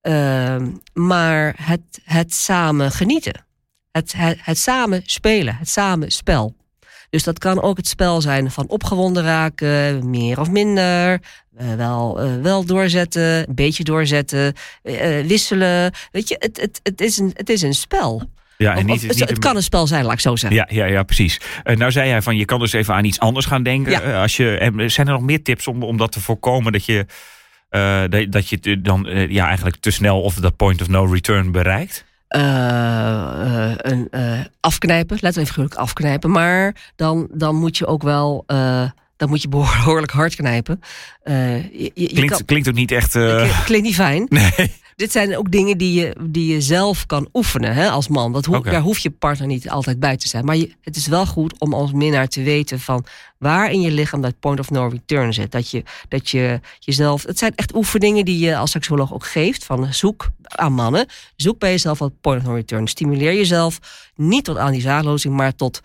Ehm, 0.00 0.70
maar 0.92 1.54
het, 1.62 2.00
het 2.04 2.34
samen 2.34 2.92
genieten. 2.92 3.44
Het, 3.92 4.12
het, 4.16 4.38
het 4.42 4.58
samen 4.58 5.02
spelen, 5.04 5.56
het 5.56 5.68
samen 5.68 6.10
spel. 6.10 6.54
Dus 7.10 7.22
dat 7.24 7.38
kan 7.38 7.62
ook 7.62 7.76
het 7.76 7.88
spel 7.88 8.20
zijn 8.20 8.50
van 8.50 8.68
opgewonden 8.68 9.22
raken, 9.22 10.10
meer 10.10 10.40
of 10.40 10.50
minder. 10.50 11.20
Uh, 11.60 11.74
wel, 11.74 12.24
uh, 12.24 12.42
wel 12.42 12.64
doorzetten, 12.64 13.48
een 13.48 13.54
beetje 13.54 13.84
doorzetten, 13.84 14.54
uh, 14.82 15.20
wisselen. 15.26 15.92
Weet 16.12 16.28
je, 16.28 16.36
het, 16.38 16.60
het, 16.60 16.80
het, 16.82 17.00
is, 17.00 17.18
een, 17.18 17.30
het 17.34 17.48
is 17.48 17.62
een 17.62 17.74
spel. 17.74 18.22
Ja, 18.56 18.76
en 18.76 18.86
niet, 18.86 19.04
Of- 19.04 19.10
of- 19.10 19.16
niet 19.16 19.28
het 19.28 19.38
kan 19.38 19.56
een 19.56 19.62
spel 19.62 19.86
zijn, 19.86 20.04
laat 20.04 20.12
ik 20.12 20.20
zo 20.20 20.36
zeggen. 20.36 20.58
Ja, 20.58 20.84
ja, 20.84 20.92
ja, 20.92 21.02
precies. 21.02 21.40
Eh, 21.62 21.76
nou 21.76 21.90
zei 21.90 22.10
hij 22.10 22.22
van 22.22 22.36
je 22.36 22.44
kan 22.44 22.58
dus 22.58 22.72
even 22.72 22.94
aan 22.94 23.04
iets 23.04 23.18
anders 23.18 23.46
gaan 23.46 23.62
denken. 23.62 23.92
Ja. 23.92 24.00
Eh, 24.00 24.20
als 24.20 24.36
je, 24.36 24.58
en 24.58 24.90
zijn 24.90 25.06
er 25.06 25.12
nog 25.12 25.22
meer 25.22 25.42
tips 25.42 25.66
om, 25.66 25.82
om 25.82 25.96
dat 25.96 26.12
te 26.12 26.20
voorkomen 26.20 26.72
dat 26.72 26.84
je, 26.84 27.06
eh, 27.68 28.02
dat, 28.08 28.32
dat 28.32 28.48
je 28.48 28.80
dan 28.80 29.06
eh, 29.06 29.30
ja, 29.30 29.46
eigenlijk 29.46 29.76
te 29.76 29.90
snel 29.90 30.20
of 30.22 30.34
dat 30.34 30.56
point 30.56 30.80
of 30.80 30.88
no 30.88 31.04
return 31.04 31.52
bereikt? 31.52 32.04
Eh, 32.30 33.70
eh, 33.70 33.74
een, 33.76 34.08
eh, 34.10 34.40
afknijpen, 34.60 35.18
letterlijk 35.20 35.48
figuurlijk 35.52 35.80
afknijpen. 35.80 36.30
Maar 36.30 36.74
dan, 36.96 37.28
dan 37.32 37.54
moet 37.56 37.78
je 37.78 37.86
ook 37.86 38.02
wel, 38.02 38.44
dan 39.16 39.28
moet 39.28 39.42
je 39.42 39.48
behoorlijk 39.48 40.12
hard 40.20 40.34
knijpen. 40.34 40.80
Je, 41.24 41.90
Klinkt, 41.94 42.32
kan- 42.32 42.44
klinkt 42.44 42.68
ook 42.68 42.74
niet 42.74 42.90
echt. 42.92 43.10
Klinkt- 43.12 43.64
Klinkt 43.64 43.86
niet 43.86 43.94
fijn. 43.94 44.26
nee. 44.56 44.72
Dit 45.00 45.12
zijn 45.12 45.36
ook 45.36 45.50
dingen 45.50 45.78
die 45.78 46.00
je, 46.00 46.16
die 46.22 46.52
je 46.52 46.60
zelf 46.60 47.06
kan 47.06 47.28
oefenen 47.32 47.74
hè, 47.74 47.90
als 47.90 48.08
man. 48.08 48.32
Dat. 48.32 48.48
Daar 48.62 48.80
hoeft 48.80 49.02
je 49.02 49.10
partner 49.10 49.46
niet 49.46 49.70
altijd 49.70 50.00
bij 50.00 50.16
te 50.16 50.28
zijn. 50.28 50.44
Maar 50.44 50.56
je, 50.56 50.74
het 50.80 50.96
is 50.96 51.06
wel 51.06 51.26
goed 51.26 51.58
om 51.58 51.74
als 51.74 51.92
minnaar 51.92 52.28
te 52.28 52.42
weten 52.42 52.80
van 52.80 53.04
waar 53.38 53.70
in 53.70 53.80
je 53.80 53.90
lichaam 53.90 54.20
dat 54.20 54.40
point 54.40 54.58
of 54.58 54.70
no 54.70 54.86
return 54.86 55.32
zit. 55.32 55.52
Dat 55.52 55.70
je, 55.70 55.82
dat 56.08 56.30
je 56.30 56.60
jezelf. 56.78 57.22
Het 57.22 57.38
zijn 57.38 57.52
echt 57.54 57.74
oefeningen 57.74 58.24
die 58.24 58.38
je 58.38 58.56
als 58.56 58.70
seksuoloog 58.70 59.12
ook 59.12 59.26
geeft. 59.26 59.64
Van 59.64 59.92
zoek 59.94 60.28
aan 60.42 60.72
mannen. 60.72 61.06
Zoek 61.36 61.58
bij 61.58 61.70
jezelf 61.70 61.98
dat 61.98 62.20
point 62.20 62.40
of 62.42 62.48
no 62.48 62.54
return. 62.54 62.86
Stimuleer 62.86 63.34
jezelf 63.34 63.78
niet 64.14 64.44
tot 64.44 64.56
aan 64.56 64.72
die 64.72 64.80
zaadlozing, 64.80 65.34
maar 65.34 65.54
tot 65.54 65.80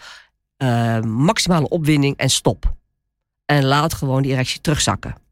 eh, 0.58 1.00
maximale 1.02 1.70
opwinding 1.70 2.18
en 2.18 2.30
stop. 2.30 2.74
En 3.46 3.66
laat 3.66 3.94
gewoon 3.94 4.22
die 4.22 4.32
erectie 4.32 4.62
terugzakken. 4.62 5.25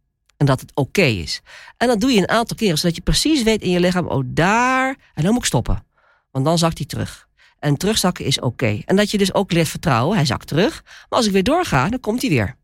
Dat 0.45 0.59
het 0.59 0.75
oké 0.75 1.01
is. 1.01 1.41
En 1.77 1.87
dat 1.87 1.99
doe 1.99 2.11
je 2.11 2.19
een 2.19 2.29
aantal 2.29 2.57
keren, 2.57 2.77
zodat 2.77 2.95
je 2.95 3.01
precies 3.01 3.43
weet 3.43 3.61
in 3.61 3.69
je 3.69 3.79
lichaam, 3.79 4.07
oh 4.07 4.23
daar, 4.25 4.87
en 5.13 5.23
dan 5.23 5.31
moet 5.31 5.41
ik 5.41 5.47
stoppen. 5.47 5.85
Want 6.31 6.45
dan 6.45 6.57
zakt 6.57 6.77
hij 6.77 6.87
terug. 6.87 7.27
En 7.59 7.77
terugzakken 7.77 8.25
is 8.25 8.39
oké. 8.39 8.81
En 8.85 8.95
dat 8.95 9.11
je 9.11 9.17
dus 9.17 9.33
ook 9.33 9.51
leert 9.51 9.67
vertrouwen, 9.67 10.15
hij 10.15 10.25
zakt 10.25 10.47
terug. 10.47 10.81
Maar 10.83 11.19
als 11.19 11.25
ik 11.25 11.31
weer 11.31 11.43
doorga, 11.43 11.89
dan 11.89 11.99
komt 11.99 12.21
hij 12.21 12.29
weer. 12.29 12.55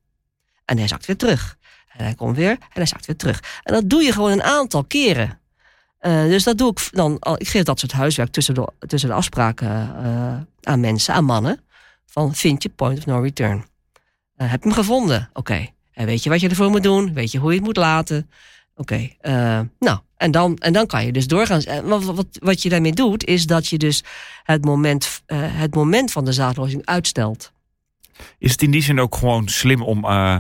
En 0.66 0.78
hij 0.78 0.88
zakt 0.88 1.06
weer 1.06 1.18
terug. 1.18 1.58
En 1.88 2.04
hij 2.04 2.16
komt 2.16 2.36
weer, 2.36 2.52
en 2.52 2.58
hij 2.72 2.86
zakt 2.86 3.06
weer 3.06 3.16
terug. 3.16 3.44
En 3.64 3.74
dat 3.74 3.90
doe 3.90 4.02
je 4.02 4.12
gewoon 4.12 4.32
een 4.32 4.44
aantal 4.44 4.84
keren. 4.84 5.40
Eh, 6.00 6.24
dus 6.24 6.44
dat 6.44 6.58
doe 6.58 6.72
ik 6.72 6.90
dan, 6.92 7.18
ik 7.38 7.48
geef 7.48 7.64
dat 7.64 7.80
soort 7.80 7.92
huiswerk 7.92 8.32
tussen 8.32 8.54
de, 8.54 8.68
tussen 8.80 9.10
de 9.10 9.16
afspraken 9.16 9.70
eh, 10.04 10.72
aan 10.72 10.80
mensen, 10.80 11.14
aan 11.14 11.26
mannen. 11.26 11.62
Van 12.06 12.36
vind 12.36 12.64
je 12.64 12.70
point 12.70 12.98
of 12.98 13.06
no 13.06 13.20
return. 13.20 13.66
Eh, 14.36 14.52
heb 14.52 14.64
je 14.64 14.68
hem 14.68 14.78
gevonden? 14.78 15.30
Oké. 15.34 15.70
En 16.00 16.06
weet 16.06 16.24
je 16.24 16.30
wat 16.30 16.40
je 16.42 16.50
ervoor 16.50 16.70
moet 16.70 16.84
doen? 16.84 17.14
Weet 17.14 17.32
je 17.32 17.38
hoe 17.38 17.50
je 17.50 17.56
het 17.58 17.66
moet 17.66 17.78
laten? 17.78 18.30
Oké, 18.76 19.10
eh, 19.20 19.60
nou, 19.80 20.00
en 20.18 20.32
dan, 20.32 20.56
en 20.58 20.74
dan 20.74 20.86
kan 20.88 21.06
je 21.06 21.12
dus 21.12 21.28
doorgaan. 21.28 21.62
En 21.62 21.88
Wat, 21.88 22.04
wat, 22.04 22.26
wat 22.32 22.62
je 22.62 22.70
daarmee 22.70 22.94
doet, 22.94 23.26
is 23.26 23.46
dat 23.46 23.68
je 23.68 23.78
dus 23.78 24.04
het 24.44 24.66
moment, 24.66 25.22
eh, 25.26 25.38
het 25.42 25.76
moment 25.76 26.12
van 26.12 26.26
de 26.26 26.32
zaadlozing 26.32 26.86
uitstelt. 26.86 27.52
Is 28.38 28.52
het 28.52 28.62
in 28.62 28.72
die 28.72 28.82
zin 28.82 29.00
ook 29.00 29.16
gewoon 29.16 29.48
slim 29.48 29.82
om 29.82 30.06
eh, 30.06 30.36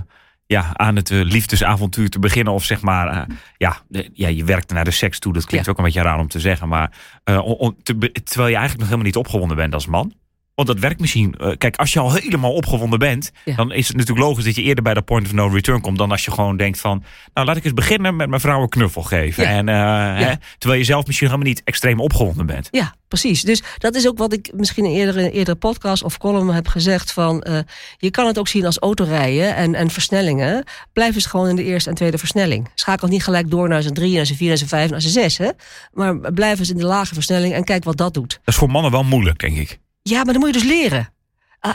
ja, 0.45 0.69
aan 0.77 0.95
het 0.95 1.11
eh, 1.11 1.21
liefdesavontuur 1.23 2.09
te 2.09 2.19
beginnen? 2.19 2.53
Of 2.53 2.63
zeg 2.63 2.81
maar, 2.81 3.07
eh, 3.07 3.35
ja, 3.57 3.81
ja, 4.13 4.27
je 4.27 4.43
werkt 4.43 4.71
naar 4.73 4.85
de 4.85 4.91
seks 4.91 5.19
toe. 5.19 5.33
Dat 5.33 5.45
klinkt 5.45 5.65
Ja. 5.65 5.71
ook 5.71 5.77
een 5.77 5.83
beetje 5.83 6.01
raar 6.01 6.19
om 6.19 6.27
te 6.27 6.39
zeggen. 6.39 6.67
Maar 6.67 6.97
eh, 7.23 7.45
om- 7.45 7.77
te 7.83 7.97
terwijl 8.23 8.49
je 8.49 8.55
eigenlijk 8.57 8.77
nog 8.77 8.83
helemaal 8.87 9.05
niet 9.05 9.15
opgewonden 9.15 9.57
bent 9.57 9.73
als 9.73 9.85
man. 9.87 10.13
Want 10.59 10.71
dat 10.71 10.79
werkt 10.79 10.99
misschien. 10.99 11.35
eh, 11.37 11.51
kijk, 11.57 11.75
als 11.75 11.93
je 11.93 11.99
al 11.99 12.13
helemaal 12.13 12.53
opgewonden 12.53 12.99
bent, 12.99 13.31
Ja. 13.45 13.55
dan 13.55 13.71
is 13.71 13.87
het 13.87 13.97
natuurlijk 13.97 14.27
logisch 14.27 14.43
dat 14.43 14.55
je 14.55 14.61
eerder 14.61 14.83
bij 14.83 14.93
dat 14.93 15.05
point 15.05 15.25
of 15.25 15.33
no 15.33 15.47
return 15.47 15.81
komt. 15.81 15.97
Dan 15.97 16.11
als 16.11 16.25
je 16.25 16.31
gewoon 16.31 16.57
denkt 16.57 16.79
van, 16.79 17.03
nou 17.33 17.47
laat 17.47 17.55
ik 17.57 17.63
eens 17.63 17.73
beginnen 17.73 18.15
met 18.15 18.29
mijn 18.29 18.41
vrouw 18.41 18.61
een 18.61 18.69
knuffel 18.69 19.01
geven. 19.01 19.43
Ja. 19.43 19.49
En, 19.49 19.69
eh, 19.69 20.25
hè, 20.27 20.33
terwijl 20.57 20.79
je 20.79 20.85
zelf 20.85 21.05
misschien 21.05 21.27
helemaal 21.27 21.49
niet 21.49 21.61
extreem 21.63 21.99
opgewonden 21.99 22.45
bent. 22.45 22.67
Ja, 22.71 22.93
precies. 23.07 23.41
Dus 23.41 23.63
dat 23.77 23.95
is 23.95 24.07
ook 24.07 24.17
wat 24.17 24.33
ik 24.33 24.51
misschien 24.55 24.85
in 24.85 24.91
eerdere, 24.91 25.31
eerdere 25.31 25.57
podcast 25.57 26.03
of 26.03 26.17
column 26.17 26.49
heb 26.53 26.67
gezegd. 26.67 27.11
Van, 27.11 27.41
eh, 27.41 27.59
je 27.97 28.11
kan 28.11 28.27
het 28.27 28.39
ook 28.39 28.47
zien 28.47 28.65
als 28.65 28.77
autorijden 28.79 29.55
en, 29.55 29.75
en 29.75 29.89
versnellingen. 29.89 30.63
Blijf 30.93 31.15
eens 31.15 31.25
gewoon 31.25 31.47
in 31.49 31.55
de 31.55 31.63
eerste 31.63 31.89
en 31.89 31.95
tweede 31.95 32.17
versnelling. 32.17 32.67
Schakel 32.75 33.07
niet 33.07 33.23
gelijk 33.23 33.49
door 33.49 33.67
naar 33.67 33.81
zijn 33.81 33.93
drie, 33.93 34.15
naar 34.15 34.25
zijn 34.25 34.37
vier, 34.37 34.47
naar 34.47 34.57
zijn 34.57 34.69
vijf, 34.69 34.89
naar 34.89 35.01
zijn 35.01 35.13
zes. 35.13 35.37
Hè? 35.37 35.49
Maar 35.93 36.33
blijf 36.33 36.59
eens 36.59 36.69
in 36.69 36.77
de 36.77 36.85
lage 36.85 37.13
versnelling 37.13 37.53
en 37.53 37.63
kijk 37.63 37.83
wat 37.83 37.97
dat 37.97 38.13
doet. 38.13 38.29
Dat 38.31 38.39
is 38.53 38.55
voor 38.55 38.69
mannen 38.71 38.91
wel 38.91 39.03
moeilijk, 39.03 39.39
denk 39.39 39.57
ik. 39.57 39.79
Ja, 40.01 40.23
maar 40.23 40.33
dan 40.33 40.39
moet 40.39 40.53
je 40.53 40.59
dus 40.59 40.69
leren. 40.69 41.13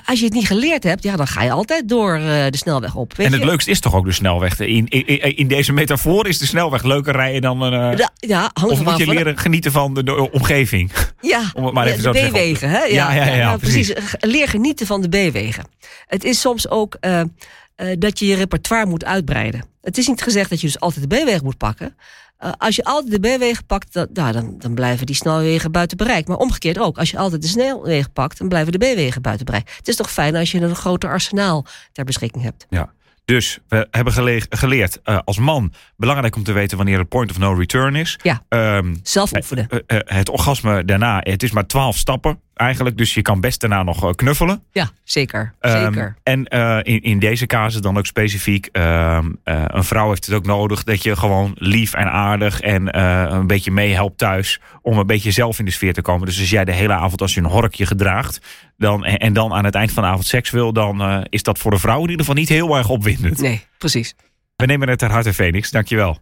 Als 0.06 0.18
je 0.18 0.24
het 0.24 0.34
niet 0.34 0.46
geleerd 0.46 0.82
hebt, 0.84 1.02
ja, 1.02 1.16
dan 1.16 1.26
ga 1.26 1.42
je 1.42 1.50
altijd 1.50 1.88
door 1.88 2.14
eh, 2.14 2.22
de 2.22 2.56
snelweg 2.56 2.94
op. 2.94 3.16
Weet 3.16 3.26
en 3.26 3.32
het 3.32 3.40
je? 3.42 3.46
leukste 3.48 3.70
is 3.70 3.80
toch 3.80 3.94
ook 3.94 4.04
de 4.04 4.12
snelweg. 4.12 4.60
In, 4.60 4.88
in, 4.88 5.36
in 5.36 5.48
deze 5.48 5.72
metafoor 5.72 6.28
is 6.28 6.38
de 6.38 6.46
snelweg 6.46 6.82
leuker 6.82 7.12
rijden 7.12 7.40
dan 7.42 7.60
een... 7.62 7.92
eh, 7.92 7.98
Ja, 7.98 8.10
ja, 8.16 8.50
Of 8.64 8.82
moet 8.84 8.96
je 8.96 9.06
leren 9.06 9.38
genieten 9.38 9.72
van 9.72 9.94
de, 9.94 10.02
de 10.04 10.30
omgeving? 10.30 10.90
Ja, 11.20 11.42
Om 11.54 11.64
het 11.64 11.74
maar 11.74 11.86
even 11.86 11.96
de 11.96 12.02
zo 12.02 12.12
te 12.12 12.18
zeggen. 12.18 12.34
B-wegen, 12.36 12.68
hè? 12.68 12.78
Ja, 12.82 13.12
ja, 13.12 13.26
ja, 13.26 13.44
nou, 13.44 13.58
precies. 13.58 13.92
Leer 14.20 14.48
genieten 14.48 14.86
van 14.86 15.00
de 15.00 15.08
B-wegen. 15.08 15.64
Het 16.06 16.24
is 16.24 16.40
soms 16.40 16.68
ook 16.68 16.96
eh, 17.00 17.22
dat 17.98 18.18
je 18.18 18.26
je 18.26 18.34
repertoire 18.34 18.86
moet 18.86 19.04
uitbreiden. 19.04 19.64
Het 19.82 19.98
is 19.98 20.06
niet 20.06 20.22
gezegd 20.22 20.50
dat 20.50 20.60
je 20.60 20.66
dus 20.66 20.80
altijd 20.80 21.10
de 21.10 21.16
B-weg 21.22 21.42
moet 21.42 21.56
pakken. 21.56 21.96
Eh, 22.36 22.50
als 22.58 22.76
je 22.76 22.84
altijd 22.84 23.22
de 23.22 23.36
B-wegen 23.36 23.66
pakt, 23.66 23.92
dan, 23.92 24.06
nou, 24.12 24.32
dan, 24.32 24.54
dan 24.58 24.74
blijven 24.74 25.06
die 25.06 25.14
snelwegen 25.14 25.72
buiten 25.72 25.96
bereik. 25.96 26.26
Maar 26.28 26.36
omgekeerd 26.36 26.78
ook. 26.78 26.98
Als 26.98 27.10
je 27.10 27.18
altijd 27.18 27.42
de 27.42 27.48
snelwegen 27.48 28.12
pakt, 28.12 28.38
dan 28.38 28.48
blijven 28.48 28.72
de 28.72 28.78
B-wegen 28.78 29.22
buiten 29.22 29.46
bereik. 29.46 29.72
Het 29.76 29.88
is 29.88 29.96
toch 29.96 30.10
fijn 30.12 30.36
als 30.36 30.50
je 30.50 30.60
een 30.60 30.74
groter 30.76 31.10
arsenaal 31.10 31.66
ter 31.92 32.04
beschikking 32.04 32.44
hebt. 32.44 32.66
Ja. 32.68 32.92
Dus 33.24 33.58
we 33.68 33.86
hebben 33.90 34.12
gele- 34.12 34.46
geleerd 34.48 35.00
eh, 35.02 35.18
als 35.24 35.38
man 35.38 35.72
belangrijk 35.96 36.36
om 36.36 36.42
te 36.42 36.52
weten 36.52 36.76
wanneer 36.76 36.98
het 36.98 37.08
point 37.08 37.30
of 37.30 37.38
no 37.38 37.52
return 37.52 37.94
is. 37.96 38.18
Ja. 38.22 38.42
Ehm, 38.48 38.94
Zelf 39.02 39.32
oefenen. 39.36 39.68
eh, 39.68 39.98
het 40.04 40.28
orgasme 40.28 40.84
daarna, 40.84 41.20
het 41.22 41.42
is 41.42 41.50
maar 41.50 41.66
twaalf 41.66 41.96
stappen 41.96 42.40
eigenlijk. 42.54 42.96
Dus 42.96 43.14
je 43.14 43.22
kan 43.22 43.40
best 43.40 43.60
daarna 43.60 43.82
nog 43.82 44.04
eh, 44.04 44.10
knuffelen. 44.10 44.62
Ja, 44.72 44.90
zeker. 45.04 45.54
Ehm, 45.60 45.84
zeker. 45.84 46.16
en 46.22 46.48
eh, 46.48 46.78
in, 46.82 47.02
in 47.02 47.18
deze 47.18 47.46
casus 47.46 47.80
dan 47.80 47.98
ook 47.98 48.06
specifiek, 48.06 48.68
ehm, 48.72 49.32
eh, 49.44 49.64
een 49.66 49.84
vrouw 49.84 50.08
heeft 50.08 50.26
het 50.26 50.34
ook 50.34 50.46
nodig 50.46 50.84
dat 50.84 51.02
je 51.02 51.16
gewoon 51.16 51.52
lief 51.58 51.94
en 51.94 52.10
aardig 52.10 52.60
en 52.60 52.98
een 53.34 53.46
beetje 53.46 53.70
meehelpt 53.70 54.18
thuis 54.18 54.60
om 54.82 54.98
een 54.98 55.06
beetje 55.06 55.30
zelf 55.30 55.58
in 55.58 55.64
de 55.64 55.70
sfeer 55.70 55.92
te 55.92 56.02
komen. 56.02 56.26
Dus 56.26 56.40
als 56.40 56.50
jij 56.50 56.64
de 56.64 56.72
hele 56.72 56.92
avond 56.92 57.20
als 57.20 57.34
je 57.34 57.40
een 57.40 57.46
horkje 57.46 57.86
gedraagt 57.86 58.40
dan, 58.76 59.04
en, 59.04 59.18
en 59.18 59.32
dan 59.32 59.52
aan 59.52 59.64
het 59.64 59.74
eind 59.74 59.92
van 59.92 60.02
de 60.02 60.08
avond 60.08 60.26
seks 60.26 60.50
wil, 60.50 60.72
dan 60.72 61.24
is 61.28 61.42
dat 61.42 61.58
voor 61.58 61.70
de 61.70 61.78
vrouw 61.78 62.02
in 62.02 62.10
ieder 62.10 62.18
geval 62.18 62.34
niet 62.34 62.48
heel 62.48 62.76
erg 62.76 62.88
opwindend. 62.88 63.40
Nee, 63.40 63.66
precies. 63.78 64.14
We 64.56 64.66
nemen 64.66 64.88
het 64.88 64.98
ter 64.98 65.10
harte, 65.10 65.32
Phoenix. 65.32 65.70
Dankjewel. 65.70 66.18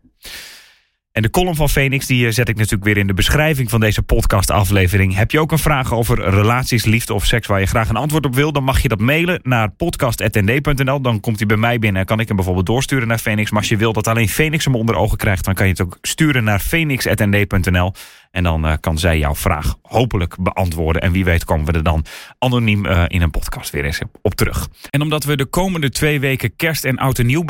En 1.12 1.22
de 1.22 1.31
column 1.31 1.55
van 1.55 1.68
Phoenix 1.68 2.07
die 2.07 2.27
eh, 2.27 2.33
zet 2.33 2.48
ik 2.48 2.57
natuurlijk 2.57 2.85
weer 2.85 2.96
in 2.96 3.07
de 3.07 3.14
beschrijving 3.14 3.70
van 3.70 3.81
deze 3.81 4.03
podcastaflevering. 4.03 5.14
Heb 5.14 5.31
je 5.31 5.40
ook 5.40 5.53
een 5.53 5.59
vraag 5.59 5.94
over 5.94 6.31
relaties, 6.31 6.85
liefde 6.85 7.14
of 7.14 7.25
seks 7.25 7.46
waar 7.46 7.61
je 7.61 7.66
graag 7.66 7.88
een 7.88 7.96
antwoord 7.96 8.27
op 8.27 8.35
wil? 8.35 8.53
Dan 8.53 8.64
mag 8.64 8.83
je 8.83 8.88
dat 8.88 9.01
mailen 9.01 9.40
naar 9.42 9.70
podcast.nd.nl. 9.70 11.01
Dan 11.01 11.20
komt 11.20 11.38
hij 11.38 11.46
bij 11.46 11.57
mij 11.57 11.79
binnen 11.79 12.01
en 12.01 12.07
kan 12.07 12.20
ik 12.20 12.27
hem 12.27 12.37
bijvoorbeeld 12.37 12.66
doorsturen 12.66 13.09
naar 13.09 13.18
Phoenix. 13.18 13.51
Maar 13.51 13.61
als 13.61 13.68
je 13.68 13.77
wilt 13.77 13.94
dat 13.94 14.09
alleen 14.09 14.29
Phoenix 14.29 14.64
hem 14.64 14.75
onder 14.75 14.94
ogen 14.94 15.16
krijgt, 15.18 15.44
dan 15.44 15.55
kan 15.55 15.66
je 15.66 15.72
het 15.72 15.83
ook 15.83 15.98
sturen 16.03 16.44
naar 16.44 16.61
phoenix.nd.nl. 16.61 17.92
En 18.32 18.42
dan 18.42 18.66
eh, 18.66 18.72
kan 18.80 18.98
zij 18.98 19.18
jouw 19.18 19.34
vraag 19.34 19.76
hopelijk 19.82 20.36
beantwoorden. 20.40 21.02
En 21.02 21.12
wie 21.12 21.24
weet 21.24 21.44
komen 21.44 21.66
we 21.66 21.72
er 21.72 21.82
dan 21.82 22.04
anoniem 22.38 22.86
eh, 22.86 23.04
in 23.06 23.22
een 23.22 23.30
podcast 23.30 23.70
weer 23.70 23.84
eens 23.84 24.00
op 24.22 24.34
terug. 24.34 24.68
En 24.90 25.02
omdat 25.02 25.24
we 25.24 25.36
de 25.36 25.46
komende 25.46 25.90
twee 25.90 26.20
weken 26.20 26.56
kerst- 26.56 26.84
en 26.84 26.98
oud 26.98 27.18
en 27.18 27.26
nieuw 27.26 27.44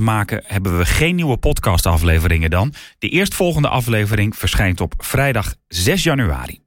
maken, 0.00 0.42
hebben 0.46 0.78
we 0.78 0.84
geen 0.86 1.14
nieuwe 1.14 1.36
podcastafleveringen 1.36 2.50
dan. 2.50 2.74
De 2.98 3.08
eerstvolgende 3.08 3.68
aflevering 3.68 4.36
verschijnt 4.36 4.80
op 4.80 4.94
vrijdag 4.98 5.54
6 5.68 6.02
januari. 6.02 6.63